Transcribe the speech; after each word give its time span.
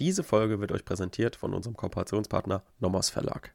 Diese 0.00 0.24
Folge 0.24 0.60
wird 0.60 0.72
euch 0.72 0.86
präsentiert 0.86 1.36
von 1.36 1.52
unserem 1.52 1.76
Kooperationspartner 1.76 2.62
Nomos 2.78 3.10
Verlag. 3.10 3.52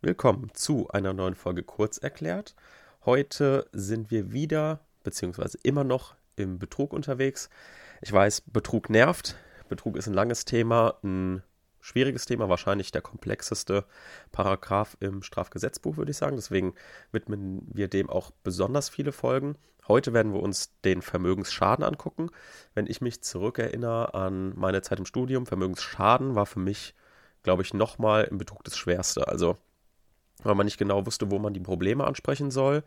Willkommen 0.00 0.50
zu 0.54 0.88
einer 0.88 1.12
neuen 1.12 1.36
Folge 1.36 1.62
Kurz 1.62 1.98
erklärt. 1.98 2.56
Heute 3.06 3.68
sind 3.70 4.10
wir 4.10 4.32
wieder, 4.32 4.80
beziehungsweise 5.04 5.58
immer 5.62 5.84
noch 5.84 6.16
im 6.34 6.58
Betrug 6.58 6.92
unterwegs. 6.92 7.48
Ich 8.00 8.12
weiß, 8.12 8.40
Betrug 8.40 8.90
nervt. 8.90 9.36
Betrug 9.68 9.96
ist 9.96 10.08
ein 10.08 10.14
langes 10.14 10.44
Thema, 10.44 10.98
ein 11.04 11.44
schwieriges 11.80 12.26
Thema, 12.26 12.48
wahrscheinlich 12.48 12.90
der 12.90 13.02
komplexeste 13.02 13.84
Paragraph 14.32 14.96
im 14.98 15.22
Strafgesetzbuch, 15.22 15.96
würde 15.96 16.10
ich 16.10 16.16
sagen. 16.16 16.34
Deswegen 16.34 16.74
widmen 17.12 17.68
wir 17.72 17.86
dem 17.86 18.10
auch 18.10 18.32
besonders 18.42 18.88
viele 18.88 19.12
Folgen. 19.12 19.54
Heute 19.88 20.12
werden 20.12 20.32
wir 20.32 20.40
uns 20.40 20.70
den 20.84 21.02
Vermögensschaden 21.02 21.84
angucken. 21.84 22.30
Wenn 22.74 22.86
ich 22.86 23.00
mich 23.00 23.22
zurückerinnere 23.22 24.14
an 24.14 24.52
meine 24.56 24.82
Zeit 24.82 24.98
im 24.98 25.06
Studium, 25.06 25.46
Vermögensschaden 25.46 26.34
war 26.34 26.46
für 26.46 26.60
mich, 26.60 26.94
glaube 27.42 27.62
ich, 27.62 27.74
nochmal 27.74 28.24
im 28.24 28.38
Betrug 28.38 28.62
das 28.64 28.76
Schwerste. 28.76 29.26
Also, 29.26 29.56
weil 30.42 30.54
man 30.54 30.66
nicht 30.66 30.78
genau 30.78 31.04
wusste, 31.04 31.30
wo 31.30 31.38
man 31.38 31.54
die 31.54 31.60
Probleme 31.60 32.04
ansprechen 32.04 32.50
soll 32.50 32.84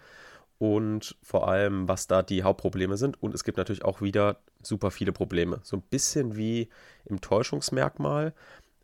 und 0.58 1.18
vor 1.22 1.48
allem, 1.48 1.88
was 1.88 2.08
da 2.08 2.22
die 2.22 2.44
Hauptprobleme 2.44 2.98
sind. 2.98 3.22
Und 3.22 3.36
es 3.36 3.44
gibt 3.44 3.58
natürlich 3.58 3.84
auch 3.84 4.02
wieder 4.02 4.38
super 4.62 4.92
viele 4.92 5.12
Probleme. 5.12 5.60
So 5.64 5.76
ein 5.78 5.82
bisschen 5.82 6.38
wie 6.38 6.70
im 7.04 7.20
Täuschungsmerkmal, 7.20 8.34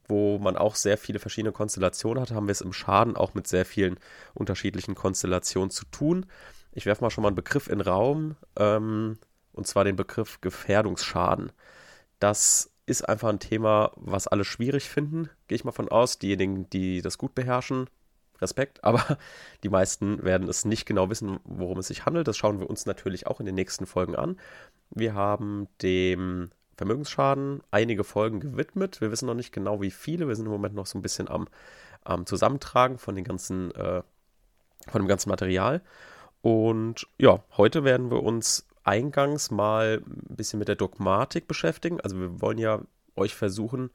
wo 0.08 0.38
man 0.38 0.58
auch 0.58 0.76
sehr 0.76 0.98
viele 0.98 1.20
verschiedene 1.20 1.54
Konstellationen 1.54 2.22
hat, 2.22 2.32
haben 2.32 2.48
wir 2.48 2.52
es 2.52 2.62
im 2.62 2.74
Schaden 2.74 3.16
auch 3.16 3.34
mit 3.34 3.48
sehr 3.48 3.66
vielen 3.66 3.98
unterschiedlichen 4.34 4.96
Konstellationen 4.96 5.70
zu 5.70 5.86
tun. 5.86 6.26
Ich 6.72 6.86
werfe 6.86 7.04
mal 7.04 7.10
schon 7.10 7.24
mal 7.24 7.30
einen 7.30 7.36
Begriff 7.36 7.68
in 7.68 7.80
den 7.80 7.88
Raum, 7.88 8.36
ähm, 8.58 9.18
und 9.54 9.68
zwar 9.68 9.84
den 9.84 9.96
Begriff 9.96 10.40
Gefährdungsschaden. 10.42 11.52
Das 12.20 12.72
ist 12.86 13.08
einfach 13.08 13.30
ein 13.30 13.40
Thema, 13.40 13.92
was 13.96 14.28
alle 14.28 14.44
schwierig 14.44 14.90
finden, 14.90 15.30
gehe 15.48 15.56
ich 15.56 15.64
mal 15.64 15.72
von 15.72 15.90
aus. 15.90 16.20
Diejenigen, 16.20 16.70
die 16.70 17.02
das 17.02 17.18
gut 17.18 17.36
beherrschen, 17.36 17.90
Respekt, 18.40 18.84
aber 18.84 19.18
die 19.64 19.70
meisten 19.70 20.24
werden 20.24 20.48
es 20.48 20.66
nicht 20.66 20.86
genau 20.86 21.10
wissen, 21.10 21.40
worum 21.44 21.80
es 21.80 21.88
sich 21.88 22.06
handelt. 22.06 22.28
Das 22.28 22.38
schauen 22.38 22.60
wir 22.60 22.70
uns 22.70 22.86
natürlich 22.86 23.28
auch 23.28 23.40
in 23.40 23.46
den 23.46 23.56
nächsten 23.56 23.86
Folgen 23.86 24.16
an. 24.16 24.38
Wir 24.90 25.14
haben 25.14 25.68
dem 25.82 26.52
Vermögensschaden 26.78 27.62
einige 27.70 28.04
Folgen 28.04 28.40
gewidmet. 28.40 29.02
Wir 29.02 29.12
wissen 29.12 29.28
noch 29.28 29.36
nicht 29.36 29.52
genau, 29.52 29.82
wie 29.82 29.92
viele. 29.92 30.28
Wir 30.28 30.36
sind 30.36 30.46
im 30.46 30.52
Moment 30.52 30.74
noch 30.74 30.88
so 30.88 30.98
ein 30.98 31.02
bisschen 31.02 31.28
am, 31.28 31.48
am 32.04 32.26
Zusammentragen 32.26 32.98
von 32.98 33.16
den 33.16 33.24
ganzen, 33.24 33.72
äh, 33.76 34.02
von 34.88 35.02
dem 35.02 35.08
ganzen 35.08 35.30
Material. 35.30 35.82
Und 36.42 37.08
ja, 37.18 37.44
heute 37.58 37.84
werden 37.84 38.10
wir 38.10 38.24
uns 38.24 38.68
eingangs 38.84 39.52
mal 39.52 40.02
ein 40.06 40.36
bisschen 40.36 40.60
mit 40.60 40.68
der 40.68 40.76
Dogmatik 40.76 41.48
beschäftigen. 41.48 42.02
Also 42.02 42.20
wir 42.20 42.42
wollen 42.42 42.58
ja 42.58 42.82
euch 43.16 43.36
versuchen 43.36 43.92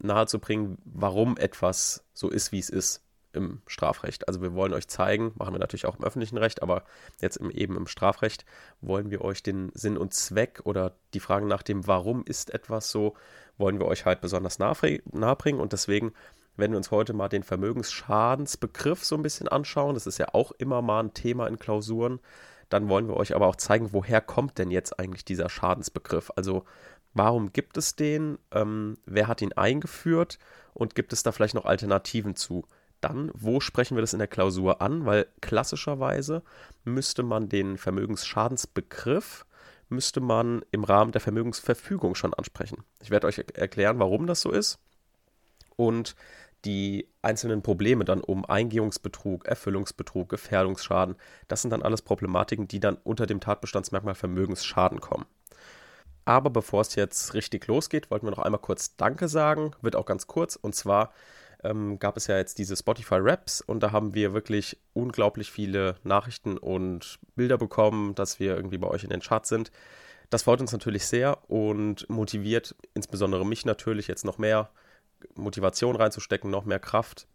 nahezubringen, 0.00 0.78
warum 0.84 1.36
etwas 1.36 2.04
so 2.12 2.28
ist, 2.28 2.52
wie 2.52 2.58
es 2.58 2.70
ist 2.70 3.02
im 3.32 3.60
Strafrecht. 3.66 4.28
Also 4.28 4.40
wir 4.42 4.54
wollen 4.54 4.72
euch 4.72 4.88
zeigen, 4.88 5.32
machen 5.36 5.54
wir 5.54 5.58
natürlich 5.58 5.86
auch 5.86 5.98
im 5.98 6.04
öffentlichen 6.04 6.38
Recht, 6.38 6.62
aber 6.62 6.84
jetzt 7.20 7.36
im, 7.36 7.50
eben 7.50 7.76
im 7.76 7.86
Strafrecht 7.86 8.44
wollen 8.80 9.10
wir 9.10 9.22
euch 9.22 9.42
den 9.42 9.70
Sinn 9.74 9.96
und 9.96 10.14
Zweck 10.14 10.60
oder 10.64 10.94
die 11.14 11.20
Frage 11.20 11.46
nach 11.46 11.62
dem, 11.62 11.86
warum 11.86 12.24
ist 12.24 12.52
etwas 12.54 12.90
so, 12.90 13.14
wollen 13.56 13.80
wir 13.80 13.86
euch 13.86 14.04
halt 14.04 14.20
besonders 14.20 14.58
nahebringen 14.58 15.60
und 15.60 15.72
deswegen 15.72 16.12
werden 16.58 16.72
wir 16.72 16.78
uns 16.78 16.90
heute 16.90 17.12
mal 17.12 17.28
den 17.28 17.42
Vermögensschadensbegriff 17.42 19.04
so 19.04 19.14
ein 19.14 19.22
bisschen 19.22 19.48
anschauen. 19.48 19.94
Das 19.94 20.06
ist 20.06 20.18
ja 20.18 20.34
auch 20.34 20.52
immer 20.52 20.82
mal 20.82 21.00
ein 21.00 21.14
Thema 21.14 21.46
in 21.46 21.58
Klausuren. 21.58 22.20
Dann 22.68 22.88
wollen 22.88 23.08
wir 23.08 23.16
euch 23.16 23.34
aber 23.34 23.46
auch 23.46 23.56
zeigen, 23.56 23.92
woher 23.92 24.20
kommt 24.20 24.58
denn 24.58 24.70
jetzt 24.70 24.98
eigentlich 24.98 25.24
dieser 25.24 25.48
Schadensbegriff? 25.48 26.30
Also 26.36 26.64
warum 27.14 27.52
gibt 27.52 27.76
es 27.76 27.96
den? 27.96 28.38
Ähm, 28.50 28.98
wer 29.06 29.28
hat 29.28 29.40
ihn 29.40 29.52
eingeführt? 29.52 30.38
Und 30.74 30.94
gibt 30.94 31.12
es 31.12 31.22
da 31.22 31.32
vielleicht 31.32 31.54
noch 31.54 31.64
Alternativen 31.64 32.36
zu? 32.36 32.64
Dann, 33.00 33.30
wo 33.32 33.60
sprechen 33.60 33.96
wir 33.96 34.00
das 34.00 34.12
in 34.12 34.18
der 34.18 34.28
Klausur 34.28 34.82
an? 34.82 35.06
Weil 35.06 35.26
klassischerweise 35.40 36.42
müsste 36.84 37.22
man 37.22 37.48
den 37.48 37.78
Vermögensschadensbegriff 37.78 39.46
müsste 39.88 40.20
man 40.20 40.62
im 40.70 40.84
Rahmen 40.84 41.12
der 41.12 41.20
Vermögensverfügung 41.20 42.14
schon 42.14 42.34
ansprechen. 42.34 42.84
Ich 43.00 43.10
werde 43.10 43.26
euch 43.26 43.38
erklären, 43.54 43.98
warum 43.98 44.26
das 44.26 44.40
so 44.40 44.50
ist. 44.50 44.78
Und 45.76 46.14
die 46.64 47.08
einzelnen 47.22 47.62
Probleme 47.62 48.04
dann 48.04 48.20
um 48.20 48.44
Eingehungsbetrug, 48.44 49.46
Erfüllungsbetrug, 49.46 50.28
Gefährdungsschaden, 50.28 51.16
das 51.46 51.62
sind 51.62 51.70
dann 51.70 51.82
alles 51.82 52.02
Problematiken, 52.02 52.68
die 52.68 52.80
dann 52.80 52.96
unter 53.04 53.26
dem 53.26 53.40
Tatbestandsmerkmal 53.40 54.14
Vermögensschaden 54.14 55.00
kommen. 55.00 55.26
Aber 56.24 56.50
bevor 56.50 56.82
es 56.82 56.94
jetzt 56.94 57.32
richtig 57.32 57.66
losgeht, 57.68 58.10
wollten 58.10 58.26
wir 58.26 58.30
noch 58.30 58.38
einmal 58.38 58.60
kurz 58.60 58.96
Danke 58.96 59.28
sagen, 59.28 59.70
wird 59.80 59.96
auch 59.96 60.04
ganz 60.04 60.26
kurz. 60.26 60.56
Und 60.56 60.74
zwar 60.74 61.12
ähm, 61.64 61.98
gab 61.98 62.16
es 62.16 62.26
ja 62.26 62.36
jetzt 62.36 62.58
diese 62.58 62.76
Spotify 62.76 63.16
Raps 63.18 63.60
und 63.60 63.82
da 63.82 63.92
haben 63.92 64.14
wir 64.14 64.34
wirklich 64.34 64.76
unglaublich 64.92 65.50
viele 65.50 65.96
Nachrichten 66.04 66.58
und 66.58 67.18
Bilder 67.34 67.56
bekommen, 67.58 68.14
dass 68.14 68.40
wir 68.40 68.56
irgendwie 68.56 68.78
bei 68.78 68.88
euch 68.88 69.04
in 69.04 69.10
den 69.10 69.20
Charts 69.20 69.48
sind. 69.48 69.70
Das 70.30 70.42
freut 70.42 70.60
uns 70.60 70.72
natürlich 70.72 71.06
sehr 71.06 71.50
und 71.50 72.08
motiviert 72.10 72.76
insbesondere 72.92 73.46
mich 73.46 73.64
natürlich 73.64 74.06
jetzt 74.06 74.26
noch 74.26 74.36
mehr 74.36 74.68
Motivation 75.34 75.96
reinzustecken, 75.96 76.50
noch 76.50 76.64
mehr 76.64 76.78
Kraft. 76.78 77.26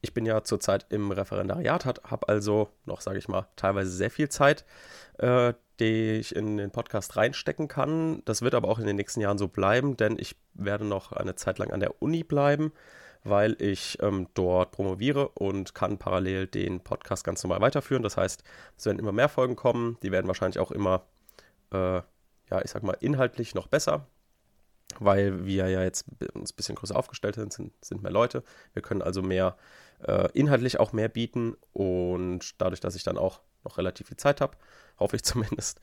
Ich 0.00 0.14
bin 0.14 0.26
ja 0.26 0.44
zurzeit 0.44 0.86
im 0.90 1.10
Referendariat, 1.10 1.84
habe 1.84 2.28
also 2.28 2.68
noch, 2.84 3.00
sage 3.00 3.18
ich 3.18 3.28
mal, 3.28 3.48
teilweise 3.56 3.90
sehr 3.90 4.10
viel 4.10 4.28
Zeit, 4.28 4.64
äh, 5.18 5.54
die 5.80 6.12
ich 6.12 6.36
in 6.36 6.56
den 6.56 6.70
Podcast 6.70 7.16
reinstecken 7.16 7.66
kann. 7.66 8.22
Das 8.24 8.42
wird 8.42 8.54
aber 8.54 8.68
auch 8.68 8.78
in 8.78 8.86
den 8.86 8.96
nächsten 8.96 9.20
Jahren 9.20 9.38
so 9.38 9.48
bleiben, 9.48 9.96
denn 9.96 10.16
ich 10.18 10.36
werde 10.54 10.84
noch 10.84 11.12
eine 11.12 11.34
Zeit 11.34 11.58
lang 11.58 11.72
an 11.72 11.80
der 11.80 12.00
Uni 12.00 12.22
bleiben, 12.22 12.72
weil 13.24 13.60
ich 13.60 13.98
ähm, 14.00 14.28
dort 14.34 14.70
promoviere 14.70 15.30
und 15.30 15.74
kann 15.74 15.98
parallel 15.98 16.46
den 16.46 16.80
Podcast 16.80 17.24
ganz 17.24 17.42
normal 17.42 17.60
weiterführen. 17.60 18.04
Das 18.04 18.16
heißt, 18.16 18.44
es 18.76 18.86
werden 18.86 19.00
immer 19.00 19.12
mehr 19.12 19.28
Folgen 19.28 19.56
kommen. 19.56 19.98
Die 20.02 20.12
werden 20.12 20.28
wahrscheinlich 20.28 20.60
auch 20.60 20.70
immer, 20.70 21.02
äh, 21.72 22.02
ja, 22.50 22.62
ich 22.62 22.70
sag 22.70 22.84
mal, 22.84 22.96
inhaltlich 23.00 23.54
noch 23.56 23.66
besser 23.66 24.06
weil 24.98 25.44
wir 25.44 25.68
ja 25.68 25.82
jetzt 25.82 26.06
uns 26.34 26.52
ein 26.52 26.56
bisschen 26.56 26.74
größer 26.74 26.96
aufgestellt 26.96 27.36
sind, 27.36 27.52
sind, 27.52 27.72
sind 27.84 28.02
mehr 28.02 28.12
Leute. 28.12 28.42
Wir 28.72 28.82
können 28.82 29.02
also 29.02 29.22
mehr 29.22 29.56
äh, 30.06 30.28
inhaltlich 30.32 30.80
auch 30.80 30.92
mehr 30.92 31.08
bieten 31.08 31.56
und 31.72 32.60
dadurch, 32.60 32.80
dass 32.80 32.94
ich 32.94 33.02
dann 33.02 33.18
auch 33.18 33.40
noch 33.64 33.78
relativ 33.78 34.08
viel 34.08 34.16
Zeit 34.16 34.40
habe, 34.40 34.56
hoffe 34.98 35.16
ich 35.16 35.24
zumindest, 35.24 35.80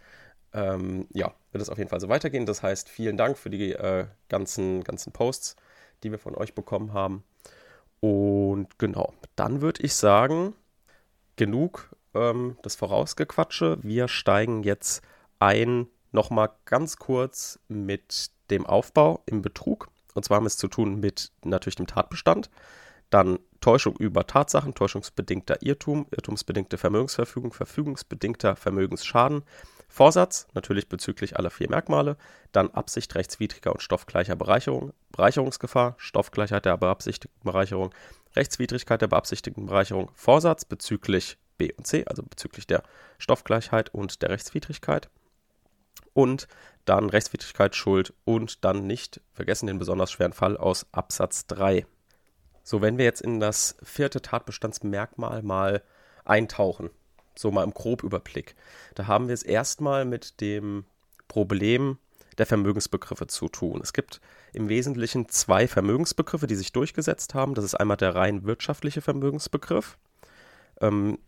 ähm, 0.53 1.07
ja, 1.11 1.33
wird 1.51 1.61
es 1.61 1.69
auf 1.69 1.77
jeden 1.77 1.89
Fall 1.89 1.99
so 1.99 2.09
weitergehen. 2.09 2.45
Das 2.45 2.63
heißt, 2.63 2.89
vielen 2.89 3.17
Dank 3.17 3.37
für 3.37 3.49
die 3.49 3.73
äh, 3.73 4.07
ganzen, 4.29 4.83
ganzen 4.83 5.11
Posts, 5.11 5.55
die 6.03 6.11
wir 6.11 6.19
von 6.19 6.35
euch 6.35 6.55
bekommen 6.55 6.93
haben. 6.93 7.23
Und 7.99 8.77
genau, 8.77 9.13
dann 9.35 9.61
würde 9.61 9.83
ich 9.83 9.95
sagen, 9.95 10.53
genug 11.35 11.89
ähm, 12.13 12.57
das 12.61 12.75
Vorausgequatsche. 12.75 13.79
Wir 13.81 14.07
steigen 14.07 14.63
jetzt 14.63 15.01
ein, 15.39 15.87
nochmal 16.11 16.51
ganz 16.65 16.97
kurz 16.97 17.59
mit 17.67 18.31
dem 18.49 18.65
Aufbau 18.65 19.23
im 19.25 19.41
Betrug. 19.41 19.89
Und 20.13 20.23
zwar 20.25 20.37
haben 20.37 20.45
wir 20.45 20.47
es 20.47 20.57
zu 20.57 20.67
tun 20.67 20.99
mit 20.99 21.31
natürlich 21.43 21.75
dem 21.75 21.87
Tatbestand, 21.87 22.49
dann 23.09 23.39
Täuschung 23.61 23.95
über 23.97 24.27
Tatsachen, 24.27 24.73
täuschungsbedingter 24.73 25.61
Irrtum, 25.61 26.07
irrtumsbedingte 26.11 26.77
Vermögensverfügung, 26.77 27.53
verfügungsbedingter 27.53 28.55
Vermögensschaden, 28.55 29.43
Vorsatz, 29.87 30.47
natürlich 30.53 30.89
bezüglich 30.89 31.37
aller 31.37 31.49
vier 31.49 31.69
Merkmale, 31.69 32.17
dann 32.51 32.71
Absicht 32.71 33.15
rechtswidriger 33.15 33.71
und 33.71 33.81
stoffgleicher 33.81 34.35
Bereicherung, 34.35 34.93
Bereicherungsgefahr, 35.11 35.95
Stoffgleichheit 35.97 36.65
der 36.65 36.77
beabsichtigten 36.77 37.43
Bereicherung, 37.43 37.93
Rechtswidrigkeit 38.35 39.01
der 39.01 39.07
beabsichtigten 39.07 39.67
Bereicherung, 39.67 40.11
Vorsatz 40.13 40.65
bezüglich 40.65 41.37
B 41.57 41.71
und 41.73 41.87
C, 41.87 42.03
also 42.05 42.23
bezüglich 42.23 42.67
der 42.67 42.83
Stoffgleichheit 43.17 43.93
und 43.93 44.21
der 44.21 44.29
Rechtswidrigkeit 44.29 45.09
und 46.15 46.47
dann 46.85 47.09
Rechtswidrigkeit, 47.09 47.75
Schuld 47.75 48.13
und 48.23 48.63
dann 48.63 48.87
nicht 48.87 49.21
vergessen 49.33 49.67
den 49.67 49.77
besonders 49.77 50.11
schweren 50.11 50.33
Fall 50.33 50.57
aus 50.57 50.87
Absatz 50.91 51.45
3. 51.47 51.85
So, 52.63 52.81
wenn 52.81 52.97
wir 52.97 53.05
jetzt 53.05 53.21
in 53.21 53.39
das 53.39 53.75
vierte 53.83 54.21
Tatbestandsmerkmal 54.21 55.43
mal 55.43 55.83
eintauchen, 56.23 56.89
so 57.35 57.51
mal 57.51 57.63
im 57.63 57.73
Grobüberblick, 57.73 58.55
da 58.95 59.05
haben 59.05 59.27
wir 59.27 59.33
es 59.33 59.43
erstmal 59.43 60.05
mit 60.05 60.41
dem 60.41 60.85
Problem 61.27 61.99
der 62.37 62.45
Vermögensbegriffe 62.45 63.27
zu 63.27 63.49
tun. 63.49 63.81
Es 63.81 63.93
gibt 63.93 64.21
im 64.53 64.69
Wesentlichen 64.69 65.29
zwei 65.29 65.67
Vermögensbegriffe, 65.67 66.47
die 66.47 66.55
sich 66.55 66.71
durchgesetzt 66.71 67.33
haben. 67.33 67.55
Das 67.55 67.65
ist 67.65 67.75
einmal 67.75 67.97
der 67.97 68.15
rein 68.15 68.45
wirtschaftliche 68.45 69.01
Vermögensbegriff. 69.01 69.97
Ähm, 70.81 71.19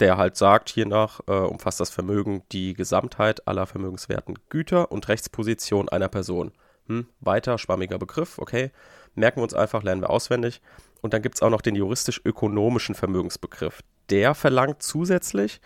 der 0.00 0.16
halt 0.16 0.36
sagt, 0.36 0.68
hiernach 0.68 1.20
äh, 1.26 1.32
umfasst 1.32 1.80
das 1.80 1.90
Vermögen 1.90 2.42
die 2.52 2.74
Gesamtheit 2.74 3.46
aller 3.48 3.66
vermögenswerten 3.66 4.38
Güter 4.48 4.92
und 4.92 5.08
Rechtsposition 5.08 5.88
einer 5.88 6.08
Person. 6.08 6.52
Hm, 6.86 7.06
weiter, 7.20 7.58
schwammiger 7.58 7.98
Begriff, 7.98 8.38
okay. 8.38 8.70
Merken 9.14 9.38
wir 9.38 9.44
uns 9.44 9.54
einfach, 9.54 9.82
lernen 9.82 10.02
wir 10.02 10.10
auswendig. 10.10 10.60
Und 11.00 11.14
dann 11.14 11.22
gibt 11.22 11.36
es 11.36 11.42
auch 11.42 11.50
noch 11.50 11.62
den 11.62 11.74
juristisch-ökonomischen 11.74 12.94
Vermögensbegriff. 12.94 13.82
Der 14.10 14.34
verlangt 14.34 14.82
zusätzlich, 14.82 15.60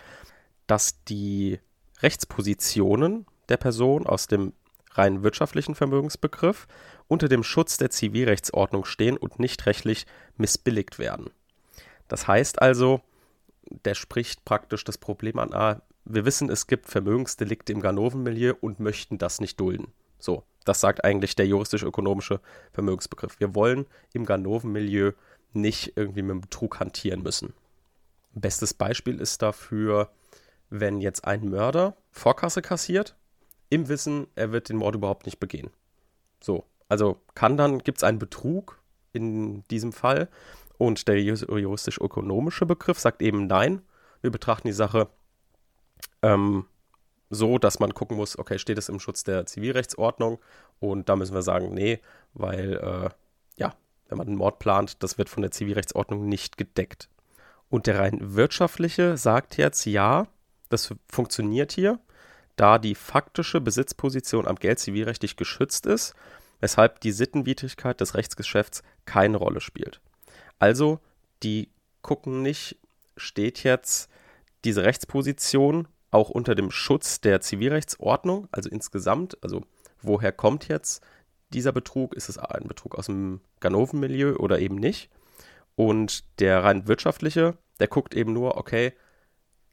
dass 0.66 1.02
die 1.04 1.58
Rechtspositionen 2.00 3.26
der 3.48 3.56
Person 3.56 4.06
aus 4.06 4.28
dem 4.28 4.52
rein 4.92 5.22
wirtschaftlichen 5.22 5.74
Vermögensbegriff 5.74 6.66
unter 7.08 7.28
dem 7.28 7.42
Schutz 7.42 7.76
der 7.76 7.90
Zivilrechtsordnung 7.90 8.84
stehen 8.84 9.16
und 9.16 9.38
nicht 9.38 9.66
rechtlich 9.66 10.06
missbilligt 10.36 10.98
werden. 10.98 11.30
Das 12.08 12.26
heißt 12.26 12.62
also, 12.62 13.02
der 13.68 13.94
spricht 13.94 14.44
praktisch 14.44 14.84
das 14.84 14.98
Problem 14.98 15.38
an, 15.38 15.52
ah, 15.52 15.82
wir 16.04 16.24
wissen, 16.24 16.50
es 16.50 16.66
gibt 16.66 16.86
Vermögensdelikte 16.88 17.72
im 17.72 17.80
Ganoven-Milieu 17.80 18.54
und 18.60 18.80
möchten 18.80 19.18
das 19.18 19.40
nicht 19.40 19.60
dulden. 19.60 19.92
So, 20.18 20.44
das 20.64 20.80
sagt 20.80 21.04
eigentlich 21.04 21.36
der 21.36 21.46
juristisch-ökonomische 21.46 22.40
Vermögensbegriff. 22.72 23.38
Wir 23.38 23.54
wollen 23.54 23.86
im 24.12 24.26
Ganoven-Milieu 24.26 25.12
nicht 25.52 25.92
irgendwie 25.96 26.22
mit 26.22 26.42
Betrug 26.42 26.80
hantieren 26.80 27.22
müssen. 27.22 27.54
Bestes 28.32 28.74
Beispiel 28.74 29.20
ist 29.20 29.42
dafür, 29.42 30.10
wenn 30.68 31.00
jetzt 31.00 31.24
ein 31.24 31.48
Mörder 31.48 31.96
Vorkasse 32.10 32.62
kassiert, 32.62 33.16
im 33.68 33.88
Wissen, 33.88 34.26
er 34.34 34.52
wird 34.52 34.68
den 34.68 34.76
Mord 34.76 34.94
überhaupt 34.94 35.26
nicht 35.26 35.40
begehen. 35.40 35.70
So, 36.40 36.64
also 36.88 37.20
kann 37.34 37.56
dann, 37.56 37.78
gibt 37.78 37.98
es 37.98 38.04
einen 38.04 38.18
Betrug 38.18 38.80
in 39.12 39.64
diesem 39.68 39.92
Fall 39.92 40.28
und 40.80 41.08
der 41.08 41.20
juristisch-ökonomische 41.20 42.64
Begriff 42.64 42.98
sagt 42.98 43.20
eben 43.20 43.46
nein, 43.46 43.82
wir 44.22 44.30
betrachten 44.30 44.66
die 44.66 44.72
Sache 44.72 45.08
ähm, 46.22 46.64
so, 47.28 47.58
dass 47.58 47.80
man 47.80 47.92
gucken 47.92 48.16
muss, 48.16 48.38
okay, 48.38 48.58
steht 48.58 48.78
es 48.78 48.88
im 48.88 48.98
Schutz 48.98 49.22
der 49.22 49.44
Zivilrechtsordnung 49.44 50.38
und 50.78 51.10
da 51.10 51.16
müssen 51.16 51.34
wir 51.34 51.42
sagen, 51.42 51.74
nee, 51.74 52.00
weil 52.32 52.78
äh, 52.78 53.10
ja, 53.56 53.74
wenn 54.08 54.16
man 54.16 54.26
einen 54.26 54.38
Mord 54.38 54.58
plant, 54.58 55.02
das 55.02 55.18
wird 55.18 55.28
von 55.28 55.42
der 55.42 55.50
Zivilrechtsordnung 55.50 56.26
nicht 56.26 56.56
gedeckt. 56.56 57.10
Und 57.68 57.86
der 57.86 57.98
rein 57.98 58.34
wirtschaftliche 58.34 59.18
sagt 59.18 59.58
jetzt, 59.58 59.84
ja, 59.84 60.28
das 60.70 60.94
funktioniert 61.10 61.72
hier, 61.72 61.98
da 62.56 62.78
die 62.78 62.94
faktische 62.94 63.60
Besitzposition 63.60 64.48
am 64.48 64.56
Geld 64.56 64.78
zivilrechtlich 64.78 65.36
geschützt 65.36 65.84
ist, 65.84 66.14
weshalb 66.60 67.00
die 67.00 67.12
Sittenwidrigkeit 67.12 68.00
des 68.00 68.14
Rechtsgeschäfts 68.14 68.82
keine 69.04 69.36
Rolle 69.36 69.60
spielt. 69.60 70.00
Also, 70.60 71.00
die 71.42 71.70
gucken 72.02 72.42
nicht, 72.42 72.78
steht 73.16 73.64
jetzt 73.64 74.08
diese 74.64 74.84
Rechtsposition 74.84 75.88
auch 76.10 76.30
unter 76.30 76.54
dem 76.54 76.70
Schutz 76.70 77.20
der 77.20 77.40
Zivilrechtsordnung, 77.40 78.48
also 78.52 78.68
insgesamt, 78.70 79.36
also 79.42 79.62
woher 80.02 80.32
kommt 80.32 80.68
jetzt 80.68 81.02
dieser 81.52 81.72
Betrug? 81.72 82.14
Ist 82.14 82.28
es 82.28 82.38
ein 82.38 82.68
Betrug 82.68 82.96
aus 82.96 83.06
dem 83.06 83.40
Ganoven-Milieu 83.60 84.36
oder 84.36 84.60
eben 84.60 84.76
nicht? 84.76 85.10
Und 85.76 86.24
der 86.40 86.62
rein 86.62 86.86
wirtschaftliche, 86.86 87.56
der 87.78 87.88
guckt 87.88 88.14
eben 88.14 88.32
nur, 88.32 88.56
okay, 88.56 88.92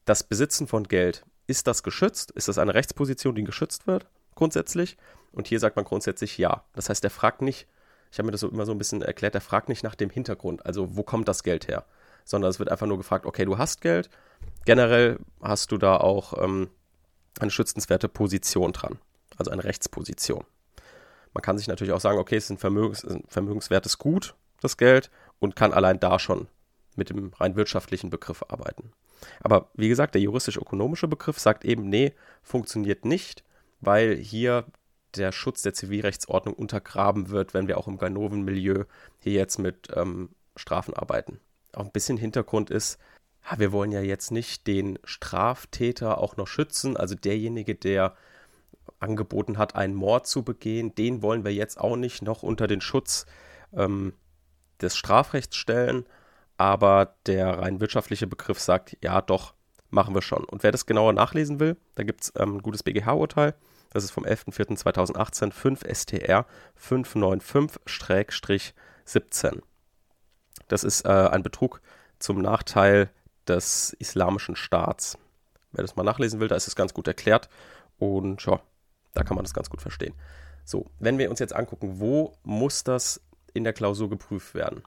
das 0.06 0.24
Besitzen 0.24 0.68
von 0.68 0.86
Geld, 0.86 1.25
ist 1.48 1.68
das 1.68 1.84
geschützt? 1.84 2.31
Ist 2.31 2.48
das 2.48 2.57
eine 2.57 2.74
Rechtsposition, 2.74 3.36
die 3.36 3.44
geschützt 3.44 3.88
wird, 3.88 4.07
grundsätzlich? 4.36 4.98
Und 5.31 5.48
hier 5.48 5.60
sagt 5.60 5.75
man 5.75 5.86
grundsätzlich 5.86 6.38
ja. 6.38 6.63
Das 6.74 6.89
heißt, 6.89 7.04
der 7.04 7.12
fragt 7.12 7.42
nicht, 7.42 7.68
ich 8.12 8.19
habe 8.19 8.27
mir 8.27 8.31
das 8.31 8.42
so 8.42 8.50
immer 8.50 8.65
so 8.65 8.71
ein 8.71 8.77
bisschen 8.77 9.01
erklärt, 9.01 9.33
der 9.33 9.42
fragt 9.42 9.69
nicht 9.69 9.83
nach 9.83 9.95
dem 9.95 10.09
Hintergrund, 10.09 10.65
also 10.65 10.95
wo 10.95 11.04
kommt 11.04 11.27
das 11.27 11.44
Geld 11.44 11.68
her? 11.68 11.86
Sondern 12.25 12.50
es 12.50 12.59
wird 12.59 12.69
einfach 12.69 12.88
nur 12.88 12.98
gefragt, 12.98 13.25
okay, 13.25 13.45
du 13.45 13.57
hast 13.57 13.81
Geld, 13.81 14.09
generell 14.65 15.19
hast 15.42 15.71
du 15.71 15.77
da 15.77 15.98
auch 15.98 16.42
ähm, 16.42 16.69
eine 17.39 17.51
schützenswerte 17.51 18.09
Position 18.09 18.74
dran, 18.74 19.00
also 19.38 19.51
eine 19.51 19.63
Rechtsposition. 19.63 20.44
Man 21.33 21.42
kann 21.42 21.57
sich 21.57 21.68
natürlich 21.68 21.94
auch 21.94 22.00
sagen, 22.00 22.18
okay, 22.18 22.36
es 22.36 22.45
ist 22.45 22.51
ein, 22.51 22.57
Vermögens, 22.57 23.06
ein 23.06 23.24
vermögenswertes 23.27 23.98
Gut, 23.98 24.36
das 24.62 24.77
Geld, 24.77 25.12
und 25.39 25.56
kann 25.56 25.74
allein 25.74 26.00
da 26.00 26.19
schon 26.19 26.48
mit 26.95 27.10
dem 27.10 27.31
rein 27.36 27.56
wirtschaftlichen 27.56 28.10
Begriff 28.10 28.44
arbeiten. 28.50 28.92
Aber 29.42 29.69
wie 29.74 29.89
gesagt, 29.89 30.15
der 30.15 30.21
juristisch-ökonomische 30.21 31.07
Begriff 31.07 31.39
sagt 31.39 31.63
eben, 31.65 31.89
nee, 31.89 32.13
funktioniert 32.42 33.06
nicht, 33.06 33.44
weil 33.80 34.15
hier 34.15 34.65
der 35.15 35.31
Schutz 35.31 35.62
der 35.62 35.74
Zivilrechtsordnung 35.74 36.54
untergraben 36.54 37.30
wird, 37.30 37.54
wenn 37.54 37.68
wir 37.68 37.77
auch 37.77 37.88
im 37.88 37.98
Ganoven-Milieu 37.98 38.86
hier 39.19 39.33
jetzt 39.33 39.57
mit 39.57 39.89
ähm, 39.95 40.30
Strafen 40.56 40.94
arbeiten. 40.94 41.39
Auch 41.74 41.86
ein 41.86 41.92
bisschen 41.92 42.18
Hintergrund 42.18 42.69
ist, 42.69 43.00
wir 43.56 43.71
wollen 43.71 43.92
ja 43.92 44.01
jetzt 44.01 44.31
nicht 44.31 44.68
den 44.68 45.00
Straftäter 45.06 46.18
auch 46.18 46.36
noch 46.36 46.48
schützen, 46.48 46.98
also 46.98 47.15
derjenige, 47.15 47.75
der 47.75 48.15
angeboten 49.00 49.57
hat, 49.57 49.75
einen 49.75 49.95
Mord 49.95 50.27
zu 50.27 50.44
begehen, 50.44 50.94
den 50.95 51.21
wollen 51.21 51.45
wir 51.45 51.53
jetzt 51.53 51.80
auch 51.80 51.95
nicht 51.95 52.21
noch 52.21 52.44
unter 52.44 52.68
den 52.68 52.81
Schutz 52.81 53.25
ähm, 53.74 54.13
des 54.81 54.98
Strafrechts 54.98 55.56
stellen, 55.56 56.06
aber 56.57 57.15
der 57.25 57.60
rein 57.60 57.80
wirtschaftliche 57.80 58.27
Begriff 58.27 58.60
sagt, 58.60 58.98
ja 59.01 59.21
doch, 59.21 59.53
machen 59.89 60.13
wir 60.13 60.21
schon. 60.21 60.44
Und 60.44 60.63
wer 60.63 60.71
das 60.71 60.86
genauer 60.86 61.13
nachlesen 61.13 61.60
will, 61.60 61.77
da 61.95 62.03
gibt 62.03 62.24
es 62.24 62.33
ähm, 62.36 62.57
ein 62.57 62.62
gutes 62.62 62.83
BGH-Urteil, 62.83 63.53
das 63.92 64.04
ist 64.04 64.12
vom 64.12 64.25
11.04.2018, 64.25 65.51
5 65.51 65.81
STR 65.92 66.45
595-17. 66.80 69.62
Das 70.68 70.84
ist 70.84 71.06
äh, 71.06 71.10
ein 71.10 71.44
Betrug 71.44 71.81
zum 72.19 72.42
Nachteil 72.42 73.10
des 73.48 73.95
islamischen 74.00 74.56
Staats. 74.56 75.18
Wer 75.72 75.84
das 75.84 75.95
mal 75.95 76.04
nachlesen 76.04 76.39
will, 76.39 76.48
da 76.48 76.56
ist 76.56 76.68
es 76.68 76.75
ganz 76.75 76.94
gut 76.94 77.07
erklärt 77.07 77.50
und 77.98 78.44
ja, 78.45 78.60
da 79.13 79.24
kann 79.24 79.36
man 79.36 79.45
das 79.45 79.54
ganz 79.54 79.69
gut 79.69 79.81
verstehen. 79.81 80.13
So, 80.66 80.88
wenn 81.00 81.18
wir 81.18 81.30
uns 81.30 81.39
jetzt 81.39 81.56
angucken, 81.56 82.00
wo 82.00 82.34
muss 82.44 82.84
das 82.84 83.22
in 83.54 83.63
der 83.63 83.74
Klausur 83.74 84.10
geprüft 84.10 84.54
werden? 84.54 84.84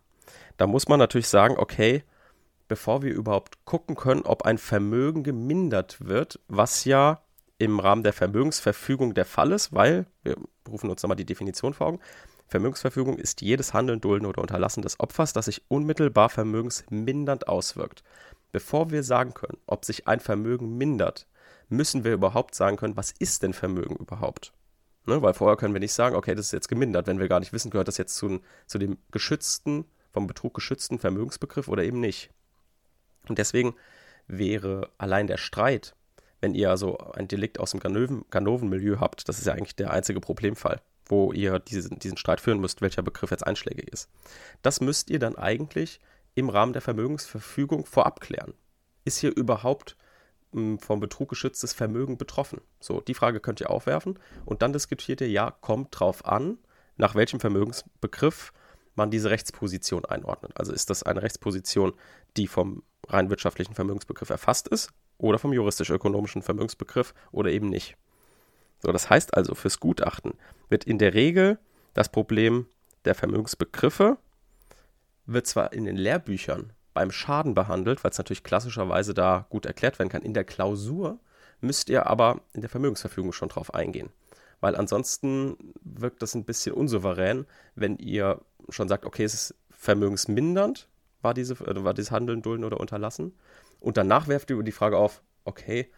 Da 0.56 0.66
muss 0.66 0.88
man 0.88 0.98
natürlich 0.98 1.28
sagen, 1.28 1.56
okay, 1.56 2.04
bevor 2.68 3.02
wir 3.02 3.12
überhaupt 3.12 3.64
gucken 3.64 3.96
können, 3.96 4.22
ob 4.22 4.42
ein 4.42 4.58
Vermögen 4.58 5.22
gemindert 5.22 6.06
wird, 6.06 6.38
was 6.48 6.84
ja 6.84 7.22
im 7.60 7.78
Rahmen 7.78 8.02
der 8.02 8.14
Vermögensverfügung 8.14 9.12
der 9.12 9.26
Fall 9.26 9.52
ist, 9.52 9.74
weil, 9.74 10.06
wir 10.22 10.36
rufen 10.66 10.88
uns 10.88 11.02
nochmal 11.02 11.16
die 11.16 11.26
Definition 11.26 11.74
vor 11.74 11.88
Augen, 11.88 12.00
Vermögensverfügung 12.48 13.18
ist 13.18 13.42
jedes 13.42 13.74
Handeln, 13.74 14.00
Dulden 14.00 14.24
oder 14.24 14.40
Unterlassen 14.40 14.80
des 14.82 14.98
Opfers, 14.98 15.34
das 15.34 15.44
sich 15.44 15.62
unmittelbar 15.68 16.30
vermögensmindernd 16.30 17.48
auswirkt. 17.48 18.02
Bevor 18.50 18.90
wir 18.90 19.02
sagen 19.02 19.34
können, 19.34 19.58
ob 19.66 19.84
sich 19.84 20.08
ein 20.08 20.20
Vermögen 20.20 20.78
mindert, 20.78 21.26
müssen 21.68 22.02
wir 22.02 22.14
überhaupt 22.14 22.54
sagen 22.54 22.78
können, 22.78 22.96
was 22.96 23.12
ist 23.12 23.42
denn 23.42 23.52
Vermögen 23.52 23.96
überhaupt? 23.96 24.52
Ne, 25.04 25.20
weil 25.20 25.34
vorher 25.34 25.58
können 25.58 25.74
wir 25.74 25.80
nicht 25.80 25.92
sagen, 25.92 26.16
okay, 26.16 26.34
das 26.34 26.46
ist 26.46 26.52
jetzt 26.52 26.68
gemindert, 26.68 27.06
wenn 27.06 27.18
wir 27.18 27.28
gar 27.28 27.40
nicht 27.40 27.52
wissen, 27.52 27.70
gehört 27.70 27.88
das 27.88 27.98
jetzt 27.98 28.16
zu, 28.16 28.40
zu 28.66 28.78
dem 28.78 28.96
geschützten, 29.12 29.84
vom 30.12 30.26
Betrug 30.26 30.54
geschützten 30.54 30.98
Vermögensbegriff 30.98 31.68
oder 31.68 31.84
eben 31.84 32.00
nicht. 32.00 32.30
Und 33.28 33.38
deswegen 33.38 33.74
wäre 34.26 34.90
allein 34.98 35.26
der 35.26 35.36
Streit, 35.36 35.94
wenn 36.40 36.54
ihr 36.54 36.70
also 36.70 36.98
ein 36.98 37.28
Delikt 37.28 37.60
aus 37.60 37.72
dem 37.72 37.80
Ganoven-Milieu 37.80 38.98
habt, 38.98 39.28
das 39.28 39.38
ist 39.38 39.46
ja 39.46 39.52
eigentlich 39.52 39.76
der 39.76 39.92
einzige 39.92 40.20
Problemfall, 40.20 40.80
wo 41.06 41.32
ihr 41.32 41.58
diesen, 41.58 41.98
diesen 41.98 42.16
Streit 42.16 42.40
führen 42.40 42.60
müsst, 42.60 42.80
welcher 42.80 43.02
Begriff 43.02 43.30
jetzt 43.30 43.46
einschlägig 43.46 43.92
ist. 43.92 44.08
Das 44.62 44.80
müsst 44.80 45.10
ihr 45.10 45.18
dann 45.18 45.36
eigentlich 45.36 46.00
im 46.34 46.48
Rahmen 46.48 46.72
der 46.72 46.82
Vermögensverfügung 46.82 47.84
vorab 47.84 48.20
klären. 48.20 48.54
Ist 49.04 49.18
hier 49.18 49.36
überhaupt 49.36 49.96
hm, 50.52 50.78
vom 50.78 51.00
Betrug 51.00 51.28
geschütztes 51.28 51.72
Vermögen 51.74 52.16
betroffen? 52.16 52.60
So, 52.80 53.00
die 53.00 53.14
Frage 53.14 53.40
könnt 53.40 53.60
ihr 53.60 53.70
aufwerfen 53.70 54.18
und 54.46 54.62
dann 54.62 54.72
diskutiert 54.72 55.20
ihr, 55.20 55.28
ja, 55.28 55.50
kommt 55.50 55.88
drauf 55.98 56.24
an, 56.24 56.58
nach 56.96 57.14
welchem 57.14 57.40
Vermögensbegriff 57.40 58.52
man 58.94 59.10
diese 59.10 59.30
Rechtsposition 59.30 60.04
einordnet. 60.04 60.52
Also 60.54 60.72
ist 60.72 60.90
das 60.90 61.02
eine 61.02 61.22
Rechtsposition, 61.22 61.92
die 62.36 62.46
vom 62.46 62.82
rein 63.08 63.30
wirtschaftlichen 63.30 63.74
Vermögensbegriff 63.74 64.30
erfasst 64.30 64.68
ist 64.68 64.90
oder 65.20 65.38
vom 65.38 65.52
juristisch-ökonomischen 65.52 66.42
Vermögensbegriff 66.42 67.14
oder 67.32 67.50
eben 67.50 67.68
nicht. 67.68 67.96
So, 68.80 68.92
das 68.92 69.10
heißt 69.10 69.36
also, 69.36 69.54
fürs 69.54 69.80
Gutachten 69.80 70.34
wird 70.68 70.84
in 70.84 70.98
der 70.98 71.14
Regel 71.14 71.58
das 71.94 72.08
Problem 72.10 72.66
der 73.04 73.14
Vermögensbegriffe 73.14 74.18
wird 75.26 75.46
zwar 75.46 75.72
in 75.72 75.84
den 75.84 75.96
Lehrbüchern 75.96 76.72
beim 76.92 77.10
Schaden 77.10 77.54
behandelt, 77.54 78.02
weil 78.02 78.10
es 78.10 78.18
natürlich 78.18 78.42
klassischerweise 78.42 79.14
da 79.14 79.46
gut 79.48 79.66
erklärt 79.66 79.98
werden 79.98 80.08
kann. 80.08 80.22
In 80.22 80.34
der 80.34 80.44
Klausur 80.44 81.20
müsst 81.60 81.88
ihr 81.88 82.06
aber 82.06 82.40
in 82.52 82.62
der 82.62 82.70
Vermögensverfügung 82.70 83.32
schon 83.32 83.48
drauf 83.48 83.74
eingehen. 83.74 84.10
Weil 84.60 84.76
ansonsten 84.76 85.56
wirkt 85.82 86.22
das 86.22 86.34
ein 86.34 86.44
bisschen 86.44 86.74
unsouverän, 86.74 87.46
wenn 87.74 87.96
ihr 87.96 88.40
schon 88.68 88.88
sagt, 88.88 89.04
okay, 89.04 89.24
es 89.24 89.34
ist 89.34 89.54
vermögensmindernd, 89.70 90.88
war, 91.22 91.34
diese, 91.34 91.54
äh, 91.54 91.84
war 91.84 91.94
dieses 91.94 92.10
Handeln, 92.10 92.42
Dulden 92.42 92.64
oder 92.64 92.80
Unterlassen. 92.80 93.32
Und 93.80 93.96
danach 93.96 94.28
werft 94.28 94.50
ihr 94.50 94.62
die 94.62 94.72
Frage 94.72 94.96
auf, 94.96 95.22
okay, 95.44 95.90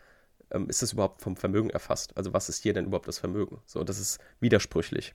ähm, 0.51 0.69
ist 0.69 0.83
das 0.83 0.93
überhaupt 0.93 1.21
vom 1.21 1.37
Vermögen 1.37 1.71
erfasst? 1.71 2.17
Also 2.17 2.33
was 2.33 2.49
ist 2.49 2.63
hier 2.63 2.73
denn 2.73 2.87
überhaupt 2.87 3.09
das 3.09 3.19
Vermögen? 3.19 3.61
So, 3.67 3.85
das 3.85 3.99
ist 3.99 4.19
widersprüchlich, 4.41 5.15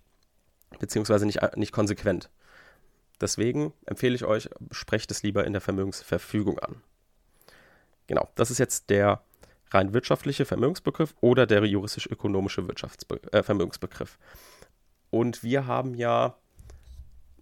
beziehungsweise 0.80 1.26
nicht, 1.26 1.40
nicht 1.56 1.72
konsequent. 1.72 2.30
Deswegen 3.20 3.74
empfehle 3.86 4.16
ich 4.16 4.26
euch, 4.26 4.50
sprecht 4.72 5.10
es 5.12 5.24
lieber 5.24 5.46
in 5.46 5.54
der 5.54 5.62
Vermögensverfügung 5.62 6.60
an. 6.60 6.82
Genau, 8.06 8.30
das 8.36 8.52
ist 8.52 8.58
jetzt 8.60 8.90
der 8.90 9.22
rein 9.72 9.94
wirtschaftliche 9.94 10.46
Vermögensbegriff 10.46 11.16
oder 11.20 11.46
der 11.46 11.66
juristisch-ökonomische 11.66 12.66
äh, 13.32 13.44
Vermögensbegriff. 13.44 14.18
Und 15.10 15.44
wir 15.44 15.68
haben 15.68 15.94
ja 15.94 16.38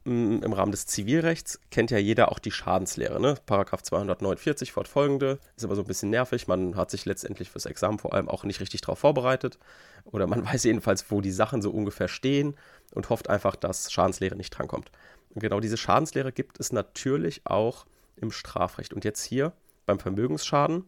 im 0.06 0.54
Rahmen 0.54 0.72
des 0.72 0.86
Zivilrechts 0.86 1.60
kennt 1.72 1.90
ja 1.90 1.98
jeder 1.98 2.32
auch 2.32 2.38
die 2.38 2.52
Schadenslehre. 2.52 3.20
Ne? 3.20 3.36
Paragraph 3.48 3.82
249 3.82 4.72
fortfolgende 4.72 5.40
ist 5.58 5.66
aber 5.66 5.76
so 5.76 5.82
ein 5.82 5.88
bisschen 5.88 6.12
nervig. 6.12 6.48
Man 6.48 6.76
hat 6.76 6.92
sich 6.92 7.06
letztendlich 7.06 7.50
fürs 7.50 7.66
Examen 7.66 7.98
vor 7.98 8.14
allem 8.14 8.30
auch 8.30 8.44
nicht 8.44 8.60
richtig 8.60 8.82
darauf 8.82 9.00
vorbereitet. 9.00 9.58
Oder 10.04 10.28
man 10.28 10.46
weiß 10.54 10.64
jedenfalls, 10.66 11.10
wo 11.10 11.22
die 11.22 11.32
Sachen 11.32 11.64
so 11.64 11.72
ungefähr 11.72 12.08
stehen 12.08 12.56
und 12.94 13.10
hofft 13.10 13.32
einfach, 13.32 13.56
dass 13.56 13.92
Schadenslehre 13.92 14.36
nicht 14.36 14.52
drankommt. 14.52 14.92
Und 15.34 15.42
genau 15.42 15.60
diese 15.60 15.78
Schadenslehre 15.78 16.32
gibt 16.32 16.60
es 16.60 16.72
natürlich 16.72 17.42
auch 17.46 17.88
im 18.16 18.32
Strafrecht. 18.32 18.94
Und 18.94 19.06
jetzt 19.06 19.24
hier 19.24 19.54
beim 19.88 20.00
Vermögensschaden 20.00 20.86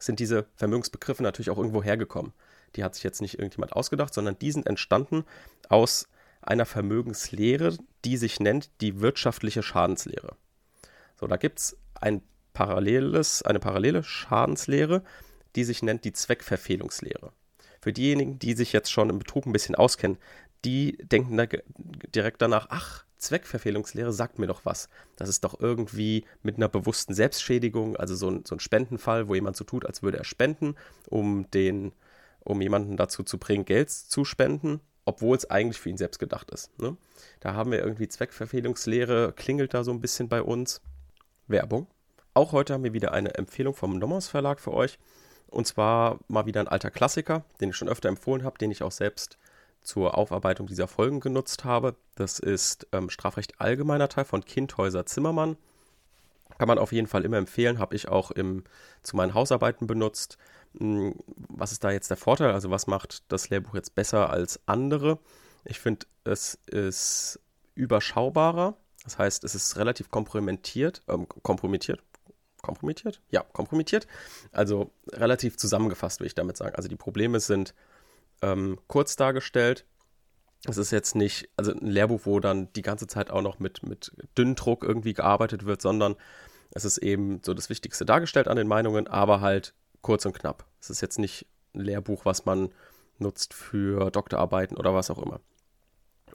sind 0.00 0.18
diese 0.18 0.46
Vermögensbegriffe 0.56 1.22
natürlich 1.22 1.50
auch 1.50 1.58
irgendwo 1.58 1.80
hergekommen. 1.82 2.32
Die 2.74 2.82
hat 2.82 2.96
sich 2.96 3.04
jetzt 3.04 3.20
nicht 3.20 3.38
irgendjemand 3.38 3.72
ausgedacht, 3.72 4.12
sondern 4.14 4.36
die 4.38 4.50
sind 4.50 4.66
entstanden 4.66 5.24
aus 5.68 6.08
einer 6.42 6.66
Vermögenslehre, 6.66 7.76
die 8.04 8.16
sich 8.16 8.40
nennt 8.40 8.70
die 8.80 9.00
wirtschaftliche 9.00 9.62
Schadenslehre. 9.62 10.36
So, 11.18 11.26
da 11.26 11.36
gibt 11.36 11.58
es 11.58 11.76
ein 11.94 12.22
paralleles, 12.52 13.42
eine 13.42 13.60
parallele 13.60 14.02
Schadenslehre, 14.02 15.02
die 15.56 15.64
sich 15.64 15.82
nennt 15.82 16.04
die 16.04 16.12
Zweckverfehlungslehre. 16.12 17.32
Für 17.80 17.92
diejenigen, 17.92 18.38
die 18.38 18.54
sich 18.54 18.72
jetzt 18.72 18.90
schon 18.90 19.10
im 19.10 19.18
Betrug 19.18 19.46
ein 19.46 19.52
bisschen 19.52 19.74
auskennen, 19.74 20.18
die 20.64 20.98
denken 20.98 21.36
da 21.36 21.46
direkt 22.14 22.42
danach, 22.42 22.66
ach, 22.70 23.04
Zweckverfehlungslehre 23.16 24.12
sagt 24.12 24.38
mir 24.38 24.46
doch 24.46 24.64
was. 24.64 24.88
Das 25.16 25.28
ist 25.28 25.44
doch 25.44 25.60
irgendwie 25.60 26.24
mit 26.42 26.56
einer 26.56 26.68
bewussten 26.68 27.14
Selbstschädigung, 27.14 27.96
also 27.96 28.14
so 28.14 28.30
ein, 28.30 28.44
so 28.46 28.56
ein 28.56 28.60
Spendenfall, 28.60 29.28
wo 29.28 29.34
jemand 29.34 29.56
so 29.56 29.64
tut, 29.64 29.84
als 29.84 30.02
würde 30.02 30.18
er 30.18 30.24
spenden, 30.24 30.74
um 31.08 31.50
den, 31.50 31.92
um 32.40 32.62
jemanden 32.62 32.96
dazu 32.96 33.22
zu 33.22 33.38
bringen, 33.38 33.66
Geld 33.66 33.90
zu 33.90 34.24
spenden 34.24 34.80
obwohl 35.10 35.36
es 35.36 35.50
eigentlich 35.50 35.80
für 35.80 35.90
ihn 35.90 35.96
selbst 35.96 36.20
gedacht 36.20 36.52
ist. 36.52 36.70
Ne? 36.80 36.96
Da 37.40 37.54
haben 37.54 37.72
wir 37.72 37.80
irgendwie 37.80 38.06
Zweckverfehlungslehre, 38.06 39.32
klingelt 39.32 39.74
da 39.74 39.82
so 39.82 39.90
ein 39.90 40.00
bisschen 40.00 40.28
bei 40.28 40.40
uns. 40.40 40.80
Werbung. 41.48 41.88
Auch 42.32 42.52
heute 42.52 42.74
haben 42.74 42.84
wir 42.84 42.92
wieder 42.92 43.12
eine 43.12 43.34
Empfehlung 43.34 43.74
vom 43.74 43.98
Nommers 43.98 44.28
Verlag 44.28 44.60
für 44.60 44.72
euch. 44.72 45.00
Und 45.48 45.66
zwar 45.66 46.20
mal 46.28 46.46
wieder 46.46 46.60
ein 46.60 46.68
alter 46.68 46.92
Klassiker, 46.92 47.44
den 47.60 47.70
ich 47.70 47.76
schon 47.76 47.88
öfter 47.88 48.08
empfohlen 48.08 48.44
habe, 48.44 48.56
den 48.58 48.70
ich 48.70 48.84
auch 48.84 48.92
selbst 48.92 49.36
zur 49.82 50.16
Aufarbeitung 50.16 50.68
dieser 50.68 50.86
Folgen 50.86 51.18
genutzt 51.18 51.64
habe. 51.64 51.96
Das 52.14 52.38
ist 52.38 52.86
ähm, 52.92 53.10
Strafrecht 53.10 53.60
allgemeiner 53.60 54.08
Teil 54.08 54.24
von 54.24 54.44
Kindhäuser 54.44 55.06
Zimmermann. 55.06 55.56
Kann 56.56 56.68
man 56.68 56.78
auf 56.78 56.92
jeden 56.92 57.08
Fall 57.08 57.24
immer 57.24 57.38
empfehlen, 57.38 57.80
habe 57.80 57.96
ich 57.96 58.06
auch 58.06 58.30
im, 58.30 58.62
zu 59.02 59.16
meinen 59.16 59.34
Hausarbeiten 59.34 59.88
benutzt. 59.88 60.38
Hm, 60.78 61.14
was 61.48 61.72
ist 61.72 61.84
da 61.84 61.90
jetzt 61.90 62.10
der 62.10 62.16
Vorteil? 62.16 62.52
Also 62.52 62.70
was 62.70 62.86
macht 62.86 63.24
das 63.32 63.48
Lehrbuch 63.50 63.74
jetzt 63.74 63.94
besser 63.94 64.30
als 64.30 64.60
andere? 64.66 65.18
Ich 65.64 65.78
finde, 65.78 66.06
es 66.24 66.58
ist 66.66 67.40
überschaubarer. 67.74 68.76
Das 69.04 69.18
heißt, 69.18 69.44
es 69.44 69.54
ist 69.54 69.76
relativ 69.76 70.10
kompromittiert, 70.10 71.02
ähm, 71.08 71.26
kompromittiert, 71.42 72.02
kompromittiert? 72.62 73.20
Ja, 73.30 73.42
kompromittiert. 73.42 74.06
Also 74.52 74.92
relativ 75.12 75.56
zusammengefasst, 75.56 76.20
will 76.20 76.26
ich 76.26 76.34
damit 76.34 76.56
sagen. 76.56 76.74
Also 76.76 76.88
die 76.88 76.96
Probleme 76.96 77.40
sind 77.40 77.74
ähm, 78.42 78.78
kurz 78.86 79.16
dargestellt. 79.16 79.86
Es 80.66 80.76
ist 80.76 80.90
jetzt 80.90 81.14
nicht, 81.14 81.48
also 81.56 81.72
ein 81.72 81.86
Lehrbuch, 81.86 82.20
wo 82.24 82.38
dann 82.38 82.70
die 82.74 82.82
ganze 82.82 83.06
Zeit 83.06 83.30
auch 83.30 83.40
noch 83.40 83.58
mit, 83.58 83.82
mit 83.82 84.12
Dünndruck 84.36 84.84
irgendwie 84.84 85.14
gearbeitet 85.14 85.64
wird, 85.64 85.80
sondern 85.80 86.16
es 86.72 86.84
ist 86.84 86.98
eben 86.98 87.40
so 87.42 87.54
das 87.54 87.70
Wichtigste 87.70 88.04
dargestellt 88.04 88.46
an 88.46 88.56
den 88.56 88.68
Meinungen, 88.68 89.06
aber 89.06 89.40
halt 89.40 89.74
kurz 90.02 90.24
und 90.26 90.32
knapp. 90.32 90.64
Es 90.80 90.90
ist 90.90 91.00
jetzt 91.00 91.18
nicht 91.18 91.46
ein 91.74 91.80
Lehrbuch, 91.80 92.24
was 92.24 92.44
man 92.44 92.70
nutzt 93.18 93.54
für 93.54 94.10
Doktorarbeiten 94.10 94.76
oder 94.76 94.94
was 94.94 95.10
auch 95.10 95.18
immer. 95.18 95.40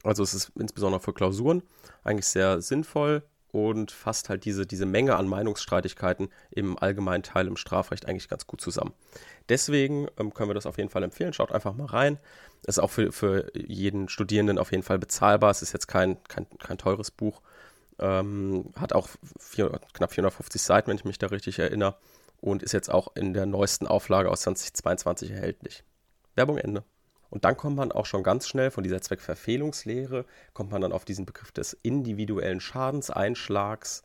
Also 0.03 0.24
es 0.24 0.34
ist 0.34 0.51
insbesondere 0.60 1.01
für 1.01 1.13
Klausuren 1.13 1.63
eigentlich 2.03 2.27
sehr 2.27 2.62
sinnvoll 2.62 3.24
und 3.51 3.91
fasst 3.91 4.29
halt 4.29 4.45
diese, 4.45 4.67
diese 4.67 4.86
Menge 4.86 5.15
an 5.15 5.27
Meinungsstreitigkeiten 5.27 6.29
im 6.51 6.77
allgemeinen 6.77 7.24
Teil 7.24 7.48
im 7.48 7.57
Strafrecht 7.57 8.05
eigentlich 8.05 8.27
ganz 8.27 8.45
gut 8.45 8.62
zusammen. 8.62 8.93
Deswegen 9.50 10.07
ähm, 10.19 10.34
können 10.34 10.50
wir 10.50 10.53
das 10.53 10.65
auf 10.65 10.77
jeden 10.77 10.89
Fall 10.89 11.03
empfehlen. 11.03 11.34
Schaut 11.34 11.51
einfach 11.51 11.74
mal 11.74 11.88
rein. 11.88 12.19
Ist 12.67 12.79
auch 12.79 12.91
für, 12.91 13.12
für 13.12 13.51
jeden 13.55 14.10
Studierenden 14.10 14.60
auf 14.60 14.72
jeden 14.72 14.84
Fall 14.84 15.00
bezahlbar. 15.00 15.51
Es 15.51 15.62
ist 15.62 15.74
jetzt 15.74 15.88
kein, 15.88 16.22
kein, 16.25 16.48
kein 16.60 16.77
teures 16.77 17.12
Buch. 17.12 17.41
Ähm, 17.98 18.74
hat 18.75 18.93
auch 18.93 19.07
vier, 19.39 19.79
knapp 19.93 20.12
450 20.12 20.62
Seiten, 20.62 20.89
wenn 20.89 20.98
ich 20.98 21.05
mich 21.05 21.17
da 21.17 21.27
richtig 21.27 21.57
erinnere 21.57 21.95
und 22.45 22.61
ist 22.61 22.73
jetzt 22.73 22.91
auch 22.91 23.15
in 23.15 23.33
der 23.33 23.47
neuesten 23.47 23.87
Auflage 23.87 24.29
aus 24.29 24.41
2022 24.41 25.31
erhältlich. 25.31 25.83
Werbung 26.35 26.57
Ende. 26.57 26.83
Und 27.31 27.43
dann 27.43 27.57
kommt 27.57 27.75
man 27.75 27.91
auch 27.91 28.05
schon 28.05 28.21
ganz 28.21 28.47
schnell 28.47 28.69
von 28.69 28.83
dieser 28.83 29.01
Zweckverfehlungslehre, 29.01 30.25
kommt 30.53 30.71
man 30.71 30.81
dann 30.81 30.91
auf 30.91 31.05
diesen 31.05 31.25
Begriff 31.25 31.51
des 31.51 31.73
individuellen 31.81 32.59
Schadenseinschlags. 32.59 34.03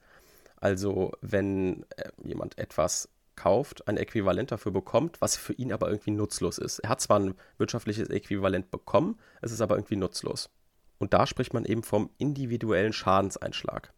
Also 0.56 1.12
wenn 1.20 1.84
äh, 1.96 2.10
jemand 2.24 2.58
etwas 2.58 3.10
kauft, 3.36 3.86
ein 3.88 3.98
Äquivalent 3.98 4.52
dafür 4.52 4.72
bekommt, 4.72 5.20
was 5.20 5.36
für 5.36 5.52
ihn 5.52 5.72
aber 5.72 5.90
irgendwie 5.90 6.10
nutzlos 6.10 6.56
ist. 6.56 6.78
Er 6.78 6.88
hat 6.88 7.02
zwar 7.02 7.20
ein 7.20 7.34
wirtschaftliches 7.58 8.08
Äquivalent 8.08 8.70
bekommen, 8.70 9.18
es 9.42 9.52
ist 9.52 9.60
aber 9.60 9.76
irgendwie 9.76 9.96
nutzlos. 9.96 10.48
Und 10.98 11.12
da 11.12 11.26
spricht 11.26 11.52
man 11.52 11.66
eben 11.66 11.82
vom 11.82 12.10
individuellen 12.16 12.92
Schadenseinschlag. 12.92 13.92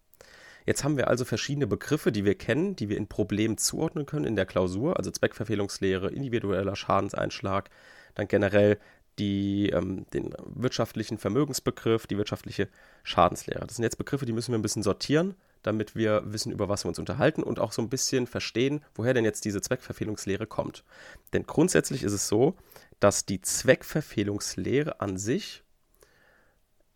Jetzt 0.66 0.84
haben 0.84 0.96
wir 0.96 1.08
also 1.08 1.24
verschiedene 1.24 1.66
Begriffe, 1.66 2.12
die 2.12 2.24
wir 2.24 2.36
kennen, 2.36 2.76
die 2.76 2.88
wir 2.88 2.96
in 2.96 3.08
Problemen 3.08 3.58
zuordnen 3.58 4.06
können 4.06 4.24
in 4.24 4.36
der 4.36 4.46
Klausur, 4.46 4.96
also 4.96 5.10
Zweckverfehlungslehre, 5.10 6.10
individueller 6.10 6.76
Schadenseinschlag, 6.76 7.70
dann 8.14 8.28
generell 8.28 8.78
die, 9.18 9.70
ähm, 9.70 10.06
den 10.12 10.34
wirtschaftlichen 10.46 11.18
Vermögensbegriff, 11.18 12.06
die 12.06 12.16
wirtschaftliche 12.16 12.68
Schadenslehre. 13.02 13.66
Das 13.66 13.76
sind 13.76 13.84
jetzt 13.84 13.98
Begriffe, 13.98 14.24
die 14.24 14.32
müssen 14.32 14.52
wir 14.52 14.58
ein 14.58 14.62
bisschen 14.62 14.82
sortieren, 14.82 15.34
damit 15.62 15.94
wir 15.94 16.22
wissen, 16.24 16.50
über 16.50 16.68
was 16.68 16.84
wir 16.84 16.88
uns 16.88 16.98
unterhalten 16.98 17.42
und 17.42 17.60
auch 17.60 17.72
so 17.72 17.82
ein 17.82 17.88
bisschen 17.88 18.26
verstehen, 18.26 18.84
woher 18.94 19.14
denn 19.14 19.24
jetzt 19.24 19.44
diese 19.44 19.60
Zweckverfehlungslehre 19.60 20.46
kommt. 20.46 20.84
Denn 21.32 21.44
grundsätzlich 21.44 22.02
ist 22.02 22.12
es 22.12 22.26
so, 22.28 22.56
dass 23.00 23.26
die 23.26 23.40
Zweckverfehlungslehre 23.40 25.00
an 25.00 25.18
sich 25.18 25.62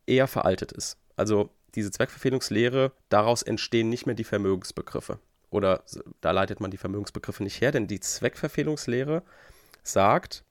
eher 0.06 0.26
veraltet 0.26 0.72
ist. 0.72 0.98
Also 1.16 1.50
diese 1.76 1.90
Zweckverfehlungslehre, 1.90 2.92
daraus 3.08 3.42
entstehen 3.42 3.88
nicht 3.88 4.06
mehr 4.06 4.14
die 4.14 4.24
Vermögensbegriffe. 4.24 5.20
Oder 5.50 5.84
da 6.20 6.32
leitet 6.32 6.60
man 6.60 6.70
die 6.70 6.76
Vermögensbegriffe 6.76 7.42
nicht 7.42 7.60
her, 7.60 7.70
denn 7.70 7.86
die 7.86 8.00
Zweckverfehlungslehre 8.00 9.22
sagt, 9.82 10.44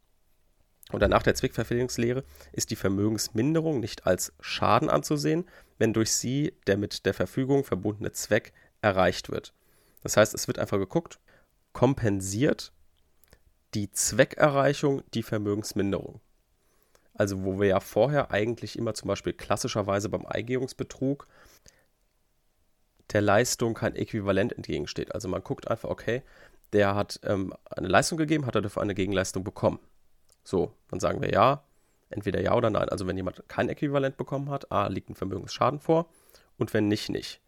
oder 0.93 1.07
nach 1.07 1.23
der 1.23 1.35
Zweckverfehlungslehre 1.35 2.23
ist 2.53 2.71
die 2.71 2.75
Vermögensminderung 2.75 3.79
nicht 3.79 4.05
als 4.05 4.33
Schaden 4.39 4.89
anzusehen, 4.89 5.45
wenn 5.77 5.93
durch 5.93 6.11
sie 6.11 6.53
der 6.67 6.77
mit 6.77 7.05
der 7.05 7.13
Verfügung 7.13 7.63
verbundene 7.63 8.11
Zweck 8.11 8.53
erreicht 8.81 9.31
wird. 9.31 9.53
Das 10.03 10.15
heißt, 10.15 10.33
es 10.33 10.47
wird 10.47 10.59
einfach 10.59 10.77
geguckt, 10.77 11.19
kompensiert 11.73 12.71
die 13.73 13.91
Zweckerreichung 13.91 15.03
die 15.13 15.23
Vermögensminderung. 15.23 16.21
Also 17.15 17.43
wo 17.43 17.59
wir 17.59 17.67
ja 17.67 17.79
vorher 17.79 18.31
eigentlich 18.31 18.77
immer 18.77 18.93
zum 18.93 19.07
Beispiel 19.07 19.33
klassischerweise 19.33 20.09
beim 20.09 20.25
Eingehungsbetrug 20.25 21.27
der 23.11 23.21
Leistung 23.21 23.73
kein 23.73 23.95
Äquivalent 23.95 24.53
entgegensteht. 24.53 25.13
Also 25.13 25.27
man 25.27 25.43
guckt 25.43 25.69
einfach, 25.69 25.89
okay, 25.89 26.23
der 26.73 26.95
hat 26.95 27.19
ähm, 27.23 27.53
eine 27.69 27.87
Leistung 27.87 28.17
gegeben, 28.17 28.45
hat 28.45 28.55
er 28.55 28.61
dafür 28.61 28.81
eine 28.81 28.95
Gegenleistung 28.95 29.43
bekommen. 29.43 29.79
So, 30.43 30.73
dann 30.89 30.99
sagen 30.99 31.21
wir 31.21 31.31
ja, 31.31 31.63
entweder 32.09 32.41
ja 32.41 32.53
oder 32.53 32.69
nein. 32.69 32.89
Also 32.89 33.07
wenn 33.07 33.17
jemand 33.17 33.47
kein 33.47 33.69
Äquivalent 33.69 34.17
bekommen 34.17 34.49
hat, 34.49 34.71
A, 34.71 34.87
liegt 34.87 35.09
ein 35.09 35.15
Vermögensschaden 35.15 35.79
vor 35.79 36.09
und 36.57 36.73
wenn 36.73 36.87
nicht, 36.87 37.09
nicht. 37.09 37.41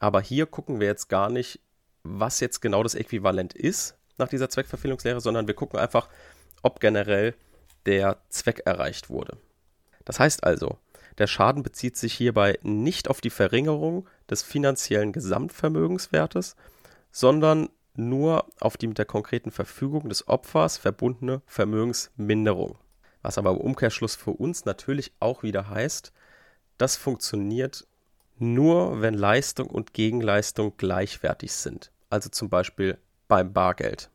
Aber 0.00 0.20
hier 0.20 0.46
gucken 0.46 0.80
wir 0.80 0.88
jetzt 0.88 1.08
gar 1.08 1.30
nicht, 1.30 1.60
was 2.02 2.40
jetzt 2.40 2.60
genau 2.60 2.82
das 2.82 2.94
Äquivalent 2.94 3.54
ist 3.54 3.96
nach 4.18 4.28
dieser 4.28 4.48
Zweckverfehlungslehre, 4.48 5.20
sondern 5.20 5.46
wir 5.46 5.54
gucken 5.54 5.78
einfach, 5.78 6.08
ob 6.62 6.80
generell 6.80 7.34
der 7.86 8.18
Zweck 8.28 8.62
erreicht 8.64 9.10
wurde. 9.10 9.36
Das 10.04 10.18
heißt 10.18 10.44
also, 10.44 10.78
der 11.18 11.26
Schaden 11.26 11.62
bezieht 11.62 11.96
sich 11.96 12.14
hierbei 12.14 12.58
nicht 12.62 13.08
auf 13.08 13.20
die 13.20 13.30
Verringerung 13.30 14.08
des 14.30 14.42
finanziellen 14.42 15.12
Gesamtvermögenswertes, 15.12 16.56
sondern 17.10 17.68
nur 17.94 18.46
auf 18.60 18.76
die 18.76 18.86
mit 18.86 18.98
der 18.98 19.04
konkreten 19.04 19.50
Verfügung 19.50 20.08
des 20.08 20.26
Opfers 20.28 20.78
verbundene 20.78 21.42
Vermögensminderung. 21.46 22.78
Was 23.20 23.38
aber 23.38 23.50
im 23.50 23.58
Umkehrschluss 23.58 24.16
für 24.16 24.30
uns 24.30 24.64
natürlich 24.64 25.12
auch 25.20 25.42
wieder 25.42 25.68
heißt, 25.68 26.12
das 26.78 26.96
funktioniert 26.96 27.86
nur, 28.38 29.02
wenn 29.02 29.14
Leistung 29.14 29.68
und 29.68 29.92
Gegenleistung 29.92 30.74
gleichwertig 30.76 31.52
sind. 31.52 31.92
Also 32.10 32.28
zum 32.30 32.48
Beispiel 32.48 32.98
beim 33.28 33.52
Bargeld. 33.52 34.10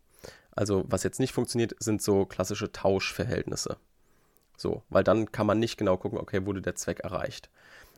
Also 0.58 0.84
was 0.88 1.04
jetzt 1.04 1.20
nicht 1.20 1.34
funktioniert, 1.34 1.76
sind 1.80 2.02
so 2.02 2.26
klassische 2.26 2.72
Tauschverhältnisse. 2.72 3.78
So, 4.58 4.82
weil 4.90 5.04
dann 5.04 5.32
kann 5.32 5.46
man 5.46 5.60
nicht 5.60 5.78
genau 5.78 5.98
gucken, 5.98 6.18
okay, 6.18 6.48
wurde 6.48 6.64
der 6.64 6.74
Zweck 6.74 7.02
erreicht. 7.02 7.52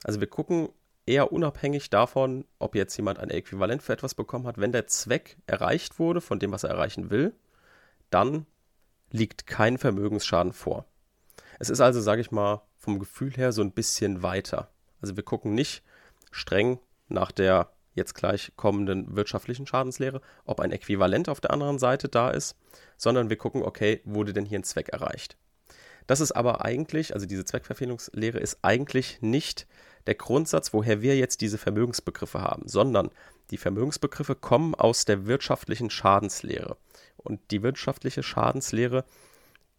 Also 0.03 0.19
wir 0.19 0.27
gucken 0.27 0.67
eher 1.05 1.31
unabhängig 1.31 1.89
davon, 1.89 2.43
ob 2.59 2.75
jetzt 2.75 2.97
jemand 2.97 3.17
ein 3.17 3.29
Äquivalent 3.29 3.81
für 3.81 3.93
etwas 3.93 4.13
bekommen 4.13 4.45
hat. 4.45 4.57
Wenn 4.57 4.73
der 4.73 4.87
Zweck 4.87 5.37
erreicht 5.47 5.99
wurde 5.99 6.19
von 6.19 6.37
dem, 6.37 6.51
was 6.51 6.65
er 6.65 6.71
erreichen 6.71 7.09
will, 7.09 7.33
dann 8.09 8.45
liegt 9.09 9.47
kein 9.47 9.77
Vermögensschaden 9.77 10.51
vor. 10.51 10.85
Es 11.59 11.69
ist 11.69 11.79
also, 11.79 12.01
sage 12.01 12.19
ich 12.19 12.29
mal, 12.29 12.61
vom 12.77 12.99
Gefühl 12.99 13.31
her 13.31 13.53
so 13.53 13.61
ein 13.61 13.71
bisschen 13.71 14.21
weiter. 14.21 14.69
Also 15.01 15.15
wir 15.15 15.23
gucken 15.23 15.55
nicht, 15.55 15.81
streng 16.29 16.79
nach 17.07 17.31
der 17.31 17.71
jetzt 17.99 18.15
gleich 18.15 18.51
kommenden 18.55 19.15
wirtschaftlichen 19.15 19.67
Schadenslehre, 19.67 20.21
ob 20.45 20.59
ein 20.59 20.71
Äquivalent 20.71 21.29
auf 21.29 21.39
der 21.39 21.51
anderen 21.51 21.77
Seite 21.77 22.09
da 22.09 22.31
ist, 22.31 22.55
sondern 22.97 23.29
wir 23.29 23.37
gucken, 23.37 23.61
okay, 23.61 24.01
wurde 24.05 24.33
denn 24.33 24.45
hier 24.45 24.57
ein 24.57 24.63
Zweck 24.63 24.89
erreicht? 24.89 25.37
Das 26.07 26.21
ist 26.21 26.31
aber 26.31 26.65
eigentlich, 26.65 27.13
also 27.13 27.27
diese 27.27 27.45
Zweckverfehlungslehre 27.45 28.39
ist 28.39 28.57
eigentlich 28.63 29.21
nicht 29.21 29.67
der 30.07 30.15
Grundsatz, 30.15 30.73
woher 30.73 31.03
wir 31.03 31.15
jetzt 31.15 31.41
diese 31.41 31.59
Vermögensbegriffe 31.59 32.41
haben, 32.41 32.67
sondern 32.67 33.11
die 33.51 33.57
Vermögensbegriffe 33.57 34.33
kommen 34.33 34.73
aus 34.73 35.05
der 35.05 35.27
wirtschaftlichen 35.27 35.91
Schadenslehre. 35.91 36.77
Und 37.17 37.39
die 37.51 37.61
wirtschaftliche 37.61 38.23
Schadenslehre, 38.23 39.05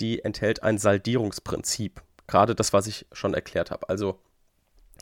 die 0.00 0.24
enthält 0.24 0.62
ein 0.62 0.78
Saldierungsprinzip. 0.78 2.02
Gerade 2.26 2.54
das, 2.54 2.72
was 2.72 2.86
ich 2.86 3.06
schon 3.12 3.34
erklärt 3.34 3.72
habe. 3.72 3.88
Also 3.88 4.20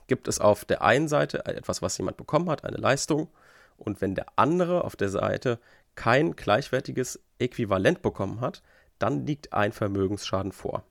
gibt 0.08 0.26
es 0.26 0.40
auf 0.40 0.64
der 0.64 0.82
einen 0.82 1.06
Seite 1.06 1.46
etwas, 1.46 1.80
was 1.80 1.96
jemand 1.98 2.16
bekommen 2.16 2.50
hat, 2.50 2.64
eine 2.64 2.76
Leistung. 2.76 3.28
Und 3.76 4.00
wenn 4.00 4.16
der 4.16 4.26
andere 4.36 4.84
auf 4.84 4.96
der 4.96 5.08
Seite 5.08 5.60
kein 5.94 6.34
gleichwertiges 6.34 7.20
Äquivalent 7.38 8.02
bekommen 8.02 8.40
hat, 8.40 8.62
dann 8.98 9.26
liegt 9.26 9.52
ein 9.52 9.72
Vermögensschaden 9.72 10.52
vor. 10.52 10.82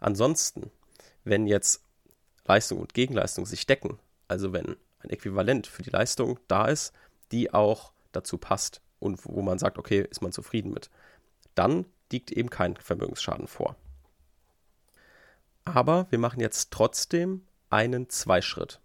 Ansonsten, 0.00 0.70
wenn 1.22 1.46
jetzt 1.46 1.82
Leistung 2.44 2.80
und 2.80 2.94
Gegenleistung 2.94 3.46
sich 3.46 3.66
decken, 3.66 3.98
also 4.28 4.52
wenn 4.52 4.76
ein 5.00 5.10
Äquivalent 5.10 5.66
für 5.66 5.82
die 5.82 5.90
Leistung 5.90 6.40
da 6.48 6.66
ist, 6.66 6.92
die 7.32 7.52
auch 7.52 7.92
dazu 8.12 8.38
passt 8.38 8.80
und 8.98 9.24
wo 9.24 9.42
man 9.42 9.58
sagt, 9.58 9.78
okay, 9.78 10.06
ist 10.10 10.22
man 10.22 10.32
zufrieden 10.32 10.72
mit, 10.72 10.90
dann 11.54 11.86
liegt 12.10 12.32
eben 12.32 12.50
kein 12.50 12.76
Vermögensschaden 12.76 13.46
vor. 13.46 13.76
Aber 15.64 16.06
wir 16.10 16.18
machen 16.18 16.40
jetzt 16.40 16.70
trotzdem 16.70 17.46
einen 17.70 18.08
Zweischritt. 18.08 18.80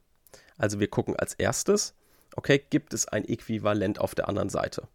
Also 0.58 0.80
wir 0.80 0.90
gucken 0.90 1.16
als 1.16 1.34
erstes, 1.34 1.96
okay, 2.36 2.64
gibt 2.70 2.94
es 2.94 3.08
ein 3.08 3.26
Äquivalent 3.26 4.00
auf 4.00 4.16
der 4.16 4.30
anderen 4.30 4.50
Seite? 4.50 4.88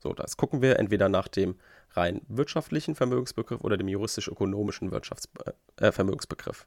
So, 0.00 0.12
das 0.12 0.36
gucken 0.36 0.62
wir 0.62 0.78
entweder 0.78 1.08
nach 1.08 1.28
dem 1.28 1.56
rein 1.90 2.20
wirtschaftlichen 2.28 2.94
Vermögensbegriff 2.94 3.60
oder 3.60 3.76
dem 3.76 3.88
juristisch-ökonomischen 3.88 4.92
äh, 4.92 5.92
Vermögensbegriff. 5.92 6.66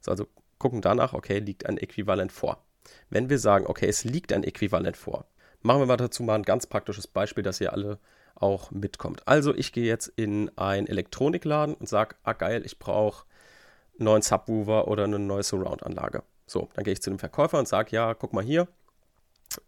So, 0.00 0.10
also 0.10 0.26
gucken 0.58 0.80
danach, 0.80 1.12
okay, 1.12 1.38
liegt 1.38 1.66
ein 1.66 1.78
Äquivalent 1.78 2.32
vor. 2.32 2.64
Wenn 3.10 3.30
wir 3.30 3.38
sagen, 3.38 3.66
okay, 3.66 3.86
es 3.86 4.04
liegt 4.04 4.32
ein 4.32 4.44
Äquivalent 4.44 4.96
vor, 4.96 5.26
machen 5.62 5.80
wir 5.82 5.86
mal 5.86 5.96
dazu 5.96 6.22
mal 6.22 6.34
ein 6.34 6.42
ganz 6.42 6.66
praktisches 6.66 7.06
Beispiel, 7.06 7.44
dass 7.44 7.60
ihr 7.60 7.72
alle 7.72 7.98
auch 8.34 8.70
mitkommt. 8.70 9.26
Also 9.26 9.54
ich 9.54 9.72
gehe 9.72 9.86
jetzt 9.86 10.08
in 10.08 10.50
einen 10.58 10.86
Elektronikladen 10.86 11.74
und 11.74 11.88
sage, 11.88 12.16
ah 12.24 12.32
geil, 12.32 12.62
ich 12.64 12.78
brauche 12.78 13.24
neuen 13.98 14.22
Subwoofer 14.22 14.88
oder 14.88 15.04
eine 15.04 15.18
neue 15.18 15.42
Surround-Anlage. 15.42 16.22
So, 16.46 16.68
dann 16.74 16.84
gehe 16.84 16.92
ich 16.92 17.02
zu 17.02 17.10
dem 17.10 17.18
Verkäufer 17.18 17.58
und 17.58 17.68
sage, 17.68 17.90
ja, 17.92 18.14
guck 18.14 18.32
mal 18.32 18.44
hier, 18.44 18.68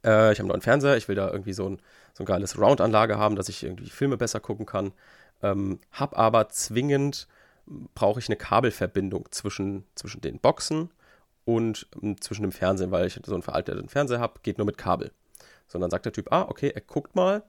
äh, 0.04 0.32
ich 0.32 0.38
habe 0.38 0.40
einen 0.40 0.48
neuen 0.48 0.62
Fernseher, 0.62 0.96
ich 0.96 1.08
will 1.08 1.16
da 1.16 1.30
irgendwie 1.30 1.52
so 1.52 1.68
ein, 1.68 1.80
so 2.14 2.22
ein 2.22 2.26
geiles 2.26 2.52
Surround-Anlage 2.52 3.18
haben, 3.18 3.36
dass 3.36 3.48
ich 3.48 3.62
irgendwie 3.62 3.88
Filme 3.88 4.16
besser 4.16 4.40
gucken 4.40 4.66
kann. 4.66 4.92
Ähm, 5.42 5.80
hab 5.92 6.18
aber 6.18 6.48
zwingend, 6.48 7.28
brauche 7.94 8.20
ich 8.20 8.28
eine 8.28 8.36
Kabelverbindung 8.36 9.30
zwischen, 9.30 9.84
zwischen 9.94 10.20
den 10.20 10.38
Boxen 10.38 10.90
und 11.44 11.88
ähm, 12.02 12.20
zwischen 12.20 12.42
dem 12.42 12.52
Fernsehen, 12.52 12.90
weil 12.90 13.06
ich 13.06 13.20
so 13.24 13.34
einen 13.34 13.42
veralteten 13.42 13.88
Fernseher 13.88 14.20
habe, 14.20 14.40
geht 14.42 14.58
nur 14.58 14.66
mit 14.66 14.78
Kabel. 14.78 15.12
Sondern 15.68 15.90
sagt 15.90 16.04
der 16.04 16.12
Typ, 16.12 16.32
ah, 16.32 16.46
okay, 16.48 16.70
er 16.74 16.80
guckt 16.80 17.16
mal 17.16 17.42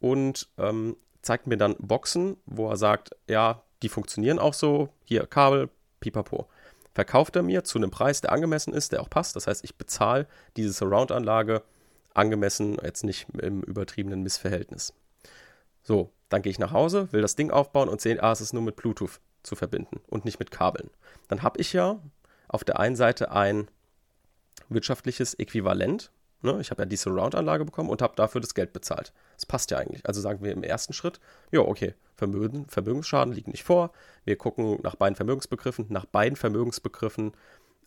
und 0.00 0.48
ähm, 0.58 0.96
zeigt 1.22 1.46
mir 1.46 1.56
dann 1.56 1.74
Boxen, 1.78 2.36
wo 2.46 2.70
er 2.70 2.76
sagt, 2.76 3.10
ja, 3.28 3.62
die 3.82 3.88
funktionieren 3.88 4.38
auch 4.38 4.54
so, 4.54 4.88
hier 5.04 5.26
Kabel, 5.26 5.68
pipapo. 6.10 6.48
Verkauft 6.94 7.36
er 7.36 7.42
mir 7.42 7.64
zu 7.64 7.78
einem 7.78 7.90
Preis, 7.90 8.20
der 8.20 8.32
angemessen 8.32 8.72
ist, 8.72 8.92
der 8.92 9.02
auch 9.02 9.10
passt. 9.10 9.36
Das 9.36 9.46
heißt, 9.46 9.64
ich 9.64 9.76
bezahle 9.76 10.26
diese 10.56 10.72
Surround-Anlage 10.72 11.62
angemessen, 12.14 12.78
jetzt 12.82 13.04
nicht 13.04 13.26
im 13.40 13.62
übertriebenen 13.62 14.22
Missverhältnis. 14.22 14.94
So, 15.82 16.10
dann 16.28 16.42
gehe 16.42 16.50
ich 16.50 16.58
nach 16.58 16.72
Hause, 16.72 17.12
will 17.12 17.20
das 17.20 17.36
Ding 17.36 17.50
aufbauen 17.50 17.88
und 17.88 18.00
sehe, 18.00 18.22
ah, 18.22 18.32
es 18.32 18.40
ist 18.40 18.54
nur 18.54 18.62
mit 18.62 18.76
Bluetooth 18.76 19.20
zu 19.42 19.56
verbinden 19.56 20.00
und 20.08 20.24
nicht 20.24 20.38
mit 20.38 20.50
Kabeln. 20.50 20.90
Dann 21.28 21.42
habe 21.42 21.60
ich 21.60 21.72
ja 21.72 22.00
auf 22.48 22.64
der 22.64 22.80
einen 22.80 22.96
Seite 22.96 23.30
ein 23.30 23.68
wirtschaftliches 24.68 25.34
Äquivalent. 25.34 26.10
Ne? 26.42 26.58
Ich 26.60 26.70
habe 26.70 26.82
ja 26.82 26.86
die 26.86 26.96
Surround-Anlage 26.96 27.64
bekommen 27.64 27.90
und 27.90 28.02
habe 28.02 28.14
dafür 28.16 28.40
das 28.40 28.54
Geld 28.54 28.72
bezahlt. 28.72 29.12
Das 29.34 29.46
passt 29.46 29.70
ja 29.70 29.78
eigentlich. 29.78 30.06
Also 30.06 30.20
sagen 30.20 30.42
wir 30.42 30.52
im 30.52 30.62
ersten 30.62 30.92
Schritt, 30.92 31.20
ja, 31.50 31.60
okay, 31.60 31.94
Vermögen, 32.14 32.66
Vermögensschaden 32.68 33.32
liegt 33.32 33.48
nicht 33.48 33.64
vor. 33.64 33.92
Wir 34.24 34.36
gucken 34.36 34.78
nach 34.82 34.96
beiden 34.96 35.16
Vermögensbegriffen. 35.16 35.86
Nach 35.88 36.06
beiden 36.06 36.36
Vermögensbegriffen 36.36 37.32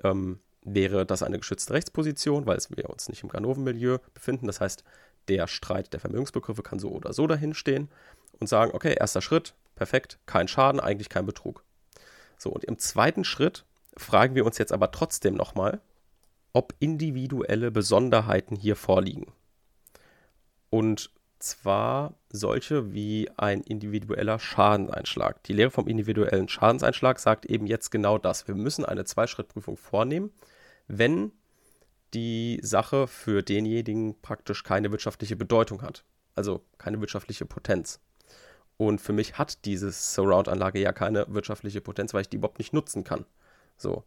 ähm, 0.03 0.39
wäre 0.63 1.05
das 1.05 1.23
eine 1.23 1.39
geschützte 1.39 1.73
Rechtsposition, 1.73 2.45
weil 2.45 2.59
wir 2.69 2.89
uns 2.89 3.09
nicht 3.09 3.23
im 3.23 3.29
Ganoven-Milieu 3.29 3.97
befinden. 4.13 4.47
Das 4.47 4.61
heißt, 4.61 4.83
der 5.27 5.47
Streit 5.47 5.93
der 5.93 5.99
Vermögensbegriffe 5.99 6.63
kann 6.63 6.79
so 6.79 6.91
oder 6.91 7.13
so 7.13 7.27
dahinstehen 7.27 7.89
und 8.39 8.47
sagen, 8.47 8.71
okay, 8.73 8.95
erster 8.99 9.21
Schritt, 9.21 9.53
perfekt, 9.75 10.19
kein 10.25 10.47
Schaden, 10.47 10.79
eigentlich 10.79 11.09
kein 11.09 11.25
Betrug. 11.25 11.63
So, 12.37 12.49
und 12.49 12.63
im 12.63 12.77
zweiten 12.77 13.23
Schritt 13.23 13.65
fragen 13.95 14.35
wir 14.35 14.45
uns 14.45 14.57
jetzt 14.57 14.71
aber 14.71 14.91
trotzdem 14.91 15.35
nochmal, 15.35 15.81
ob 16.53 16.73
individuelle 16.79 17.71
Besonderheiten 17.71 18.55
hier 18.55 18.75
vorliegen. 18.75 19.31
Und 20.69 21.11
zwar 21.39 22.15
solche 22.29 22.93
wie 22.93 23.29
ein 23.37 23.61
individueller 23.61 24.39
Schadeneinschlag. 24.39 25.41
Die 25.43 25.53
Lehre 25.53 25.71
vom 25.71 25.87
individuellen 25.87 26.49
Schadenseinschlag 26.49 27.19
sagt 27.19 27.45
eben 27.45 27.65
jetzt 27.65 27.91
genau 27.91 28.17
das. 28.17 28.47
Wir 28.47 28.55
müssen 28.55 28.85
eine 28.85 29.05
Zweischrittprüfung 29.05 29.77
vornehmen, 29.77 30.31
wenn 30.87 31.31
die 32.13 32.59
Sache 32.61 33.07
für 33.07 33.41
denjenigen 33.41 34.19
praktisch 34.21 34.63
keine 34.63 34.91
wirtschaftliche 34.91 35.35
Bedeutung 35.35 35.81
hat, 35.81 36.03
also 36.35 36.61
keine 36.77 36.99
wirtschaftliche 36.99 37.45
Potenz. 37.45 37.99
Und 38.77 38.99
für 39.01 39.13
mich 39.13 39.37
hat 39.37 39.65
diese 39.65 39.91
Surround-Anlage 39.91 40.79
ja 40.79 40.93
keine 40.93 41.25
wirtschaftliche 41.29 41.81
Potenz, 41.81 42.13
weil 42.13 42.21
ich 42.21 42.29
die 42.29 42.37
überhaupt 42.37 42.59
nicht 42.59 42.73
nutzen 42.73 43.03
kann. 43.03 43.25
So. 43.77 44.03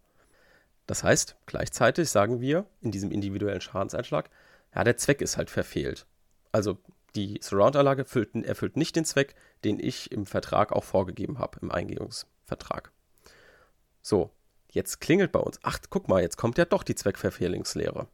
Das 0.92 1.04
heißt, 1.04 1.36
gleichzeitig 1.46 2.10
sagen 2.10 2.42
wir 2.42 2.66
in 2.82 2.90
diesem 2.90 3.10
individuellen 3.12 3.62
Schadenseinschlag, 3.62 4.28
ja, 4.74 4.84
der 4.84 4.98
Zweck 4.98 5.22
ist 5.22 5.38
halt 5.38 5.48
verfehlt. 5.48 6.04
Also 6.52 6.76
die 7.14 7.38
Surround-Anlage 7.40 8.02
erfüllt 8.02 8.76
nicht 8.76 8.94
den 8.94 9.06
Zweck, 9.06 9.34
den 9.64 9.80
ich 9.80 10.12
im 10.12 10.26
Vertrag 10.26 10.70
auch 10.70 10.84
vorgegeben 10.84 11.38
habe, 11.38 11.60
im 11.62 11.70
Eingehungsvertrag. 11.70 12.92
So, 14.02 14.32
jetzt 14.70 15.00
klingelt 15.00 15.32
bei 15.32 15.40
uns. 15.40 15.58
Ach, 15.62 15.78
guck 15.88 16.08
mal, 16.08 16.20
jetzt 16.20 16.36
kommt 16.36 16.58
ja 16.58 16.66
doch 16.66 16.82
die 16.82 16.94
Zweckverfehlungslehre. 16.94 18.06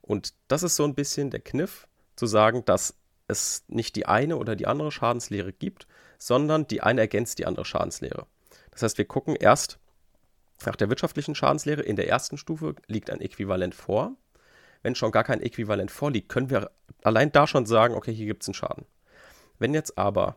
Und 0.00 0.32
das 0.48 0.62
ist 0.62 0.76
so 0.76 0.84
ein 0.84 0.94
bisschen 0.94 1.28
der 1.28 1.40
Kniff, 1.40 1.86
zu 2.16 2.24
sagen, 2.24 2.64
dass 2.64 2.94
es 3.28 3.64
nicht 3.68 3.96
die 3.96 4.06
eine 4.06 4.38
oder 4.38 4.56
die 4.56 4.66
andere 4.66 4.92
Schadenslehre 4.92 5.52
gibt, 5.52 5.86
sondern 6.16 6.66
die 6.68 6.80
eine 6.80 7.02
ergänzt 7.02 7.38
die 7.38 7.44
andere 7.44 7.66
Schadenslehre. 7.66 8.26
Das 8.70 8.80
heißt, 8.80 8.96
wir 8.96 9.04
gucken 9.04 9.36
erst 9.36 9.78
nach 10.64 10.76
der 10.76 10.88
wirtschaftlichen 10.88 11.34
Schadenslehre. 11.34 11.82
In 11.82 11.96
der 11.96 12.08
ersten 12.08 12.38
Stufe 12.38 12.74
liegt 12.86 13.10
ein 13.10 13.20
Äquivalent 13.20 13.74
vor. 13.74 14.16
Wenn 14.82 14.94
schon 14.94 15.12
gar 15.12 15.24
kein 15.24 15.40
Äquivalent 15.40 15.90
vorliegt, 15.90 16.28
können 16.28 16.50
wir 16.50 16.70
allein 17.02 17.32
da 17.32 17.46
schon 17.46 17.66
sagen, 17.66 17.94
okay, 17.94 18.12
hier 18.12 18.26
gibt 18.26 18.42
es 18.42 18.48
einen 18.48 18.54
Schaden. 18.54 18.86
Wenn 19.58 19.74
jetzt 19.74 19.96
aber 19.96 20.36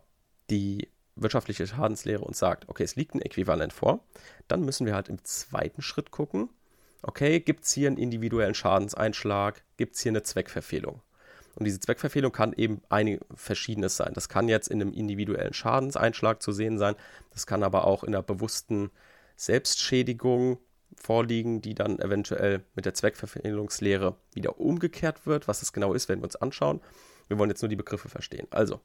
die 0.49 0.89
wirtschaftliche 1.15 1.67
Schadenslehre 1.67 2.23
uns 2.23 2.39
sagt, 2.39 2.69
okay, 2.69 2.83
es 2.83 2.95
liegt 2.95 3.15
ein 3.15 3.21
Äquivalent 3.21 3.73
vor, 3.73 4.05
dann 4.47 4.63
müssen 4.63 4.85
wir 4.85 4.95
halt 4.95 5.09
im 5.09 5.23
zweiten 5.23 5.81
Schritt 5.81 6.11
gucken, 6.11 6.49
okay, 7.01 7.39
gibt 7.39 7.65
es 7.65 7.71
hier 7.71 7.87
einen 7.87 7.97
individuellen 7.97 8.55
Schadenseinschlag, 8.55 9.63
gibt 9.77 9.95
es 9.95 10.01
hier 10.01 10.11
eine 10.11 10.23
Zweckverfehlung. 10.23 11.01
Und 11.55 11.65
diese 11.65 11.79
Zweckverfehlung 11.79 12.31
kann 12.31 12.53
eben 12.53 12.81
einige 12.89 13.25
verschiedenes 13.33 13.97
sein. 13.97 14.13
Das 14.13 14.29
kann 14.29 14.47
jetzt 14.47 14.67
in 14.67 14.79
einem 14.79 14.93
individuellen 14.93 15.53
Schadenseinschlag 15.53 16.41
zu 16.41 16.51
sehen 16.51 16.77
sein, 16.77 16.95
das 17.31 17.47
kann 17.47 17.63
aber 17.63 17.85
auch 17.85 18.03
in 18.03 18.13
einer 18.13 18.23
bewussten 18.23 18.91
Selbstschädigung 19.37 20.59
vorliegen, 20.95 21.61
die 21.61 21.75
dann 21.75 21.99
eventuell 21.99 22.63
mit 22.75 22.85
der 22.85 22.93
Zweckverfehlungslehre 22.93 24.17
wieder 24.33 24.59
umgekehrt 24.59 25.25
wird. 25.25 25.47
Was 25.47 25.59
das 25.59 25.71
genau 25.71 25.93
ist, 25.93 26.09
werden 26.09 26.21
wir 26.21 26.25
uns 26.25 26.35
anschauen. 26.35 26.81
Wir 27.27 27.37
wollen 27.37 27.49
jetzt 27.49 27.61
nur 27.61 27.69
die 27.69 27.75
Begriffe 27.75 28.09
verstehen. 28.09 28.47
Also, 28.49 28.81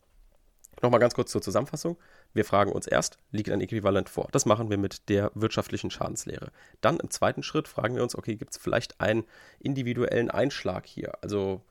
nochmal 0.82 1.00
ganz 1.00 1.14
kurz 1.14 1.30
zur 1.30 1.42
Zusammenfassung. 1.42 1.96
Wir 2.34 2.44
fragen 2.44 2.72
uns 2.72 2.86
erst, 2.86 3.18
liegt 3.30 3.50
ein 3.50 3.60
Äquivalent 3.60 4.08
vor? 4.08 4.28
Das 4.32 4.46
machen 4.46 4.70
wir 4.70 4.78
mit 4.78 5.08
der 5.08 5.30
wirtschaftlichen 5.34 5.90
Schadenslehre. 5.90 6.50
Dann 6.80 6.98
im 6.98 7.10
zweiten 7.10 7.42
Schritt 7.42 7.68
fragen 7.68 7.96
wir 7.96 8.02
uns, 8.02 8.16
okay, 8.16 8.36
gibt 8.36 8.52
es 8.52 8.58
vielleicht 8.58 9.00
einen 9.00 9.24
individuellen 9.58 10.30
Einschlag 10.30 10.86
hier? 10.86 11.12
Also 11.22 11.62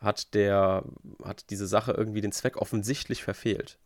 hat 0.00 0.34
der, 0.34 0.84
hat 1.24 1.50
diese 1.50 1.66
Sache 1.66 1.92
irgendwie 1.92 2.20
den 2.20 2.32
Zweck 2.32 2.56
offensichtlich 2.58 3.22
verfehlt? 3.22 3.78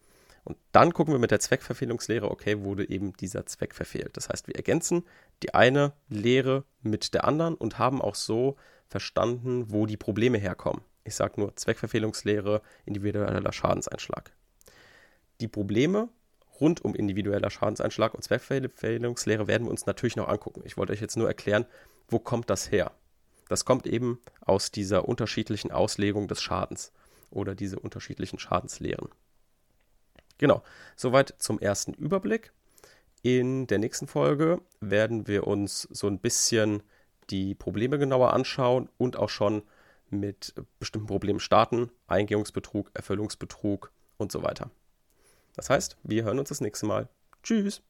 Und 0.44 0.56
dann 0.72 0.92
gucken 0.92 1.12
wir 1.12 1.18
mit 1.18 1.30
der 1.30 1.40
Zweckverfehlungslehre, 1.40 2.30
okay, 2.30 2.62
wurde 2.62 2.88
eben 2.88 3.12
dieser 3.14 3.46
Zweck 3.46 3.74
verfehlt. 3.74 4.16
Das 4.16 4.28
heißt, 4.28 4.46
wir 4.46 4.56
ergänzen 4.56 5.04
die 5.42 5.54
eine 5.54 5.92
Lehre 6.08 6.64
mit 6.82 7.14
der 7.14 7.24
anderen 7.24 7.54
und 7.54 7.78
haben 7.78 8.00
auch 8.00 8.14
so 8.14 8.56
verstanden, 8.88 9.70
wo 9.70 9.86
die 9.86 9.96
Probleme 9.96 10.38
herkommen. 10.38 10.82
Ich 11.04 11.14
sage 11.14 11.40
nur 11.40 11.56
Zweckverfehlungslehre, 11.56 12.62
individueller 12.84 13.52
Schadenseinschlag. 13.52 14.32
Die 15.40 15.48
Probleme 15.48 16.08
rund 16.60 16.84
um 16.84 16.94
individueller 16.94 17.50
Schadenseinschlag 17.50 18.14
und 18.14 18.22
Zweckverfehlungslehre 18.22 19.46
werden 19.46 19.64
wir 19.64 19.70
uns 19.70 19.86
natürlich 19.86 20.16
noch 20.16 20.28
angucken. 20.28 20.62
Ich 20.64 20.76
wollte 20.76 20.92
euch 20.92 21.00
jetzt 21.00 21.16
nur 21.16 21.28
erklären, 21.28 21.66
wo 22.08 22.18
kommt 22.18 22.50
das 22.50 22.70
her? 22.70 22.92
Das 23.48 23.64
kommt 23.64 23.86
eben 23.86 24.20
aus 24.40 24.70
dieser 24.70 25.08
unterschiedlichen 25.08 25.72
Auslegung 25.72 26.28
des 26.28 26.42
Schadens 26.42 26.92
oder 27.30 27.54
diese 27.54 27.78
unterschiedlichen 27.78 28.38
Schadenslehren. 28.38 29.08
Genau, 30.40 30.62
soweit 30.96 31.34
zum 31.36 31.58
ersten 31.58 31.92
Überblick. 31.92 32.50
In 33.20 33.66
der 33.66 33.78
nächsten 33.78 34.06
Folge 34.06 34.62
werden 34.80 35.28
wir 35.28 35.46
uns 35.46 35.82
so 35.90 36.06
ein 36.06 36.18
bisschen 36.18 36.82
die 37.28 37.54
Probleme 37.54 37.98
genauer 37.98 38.32
anschauen 38.32 38.88
und 38.96 39.18
auch 39.18 39.28
schon 39.28 39.62
mit 40.08 40.54
bestimmten 40.78 41.08
Problemen 41.08 41.40
starten. 41.40 41.90
Eingehungsbetrug, 42.06 42.90
Erfüllungsbetrug 42.94 43.92
und 44.16 44.32
so 44.32 44.42
weiter. 44.42 44.70
Das 45.56 45.68
heißt, 45.68 45.98
wir 46.04 46.24
hören 46.24 46.38
uns 46.38 46.48
das 46.48 46.62
nächste 46.62 46.86
Mal. 46.86 47.10
Tschüss! 47.42 47.82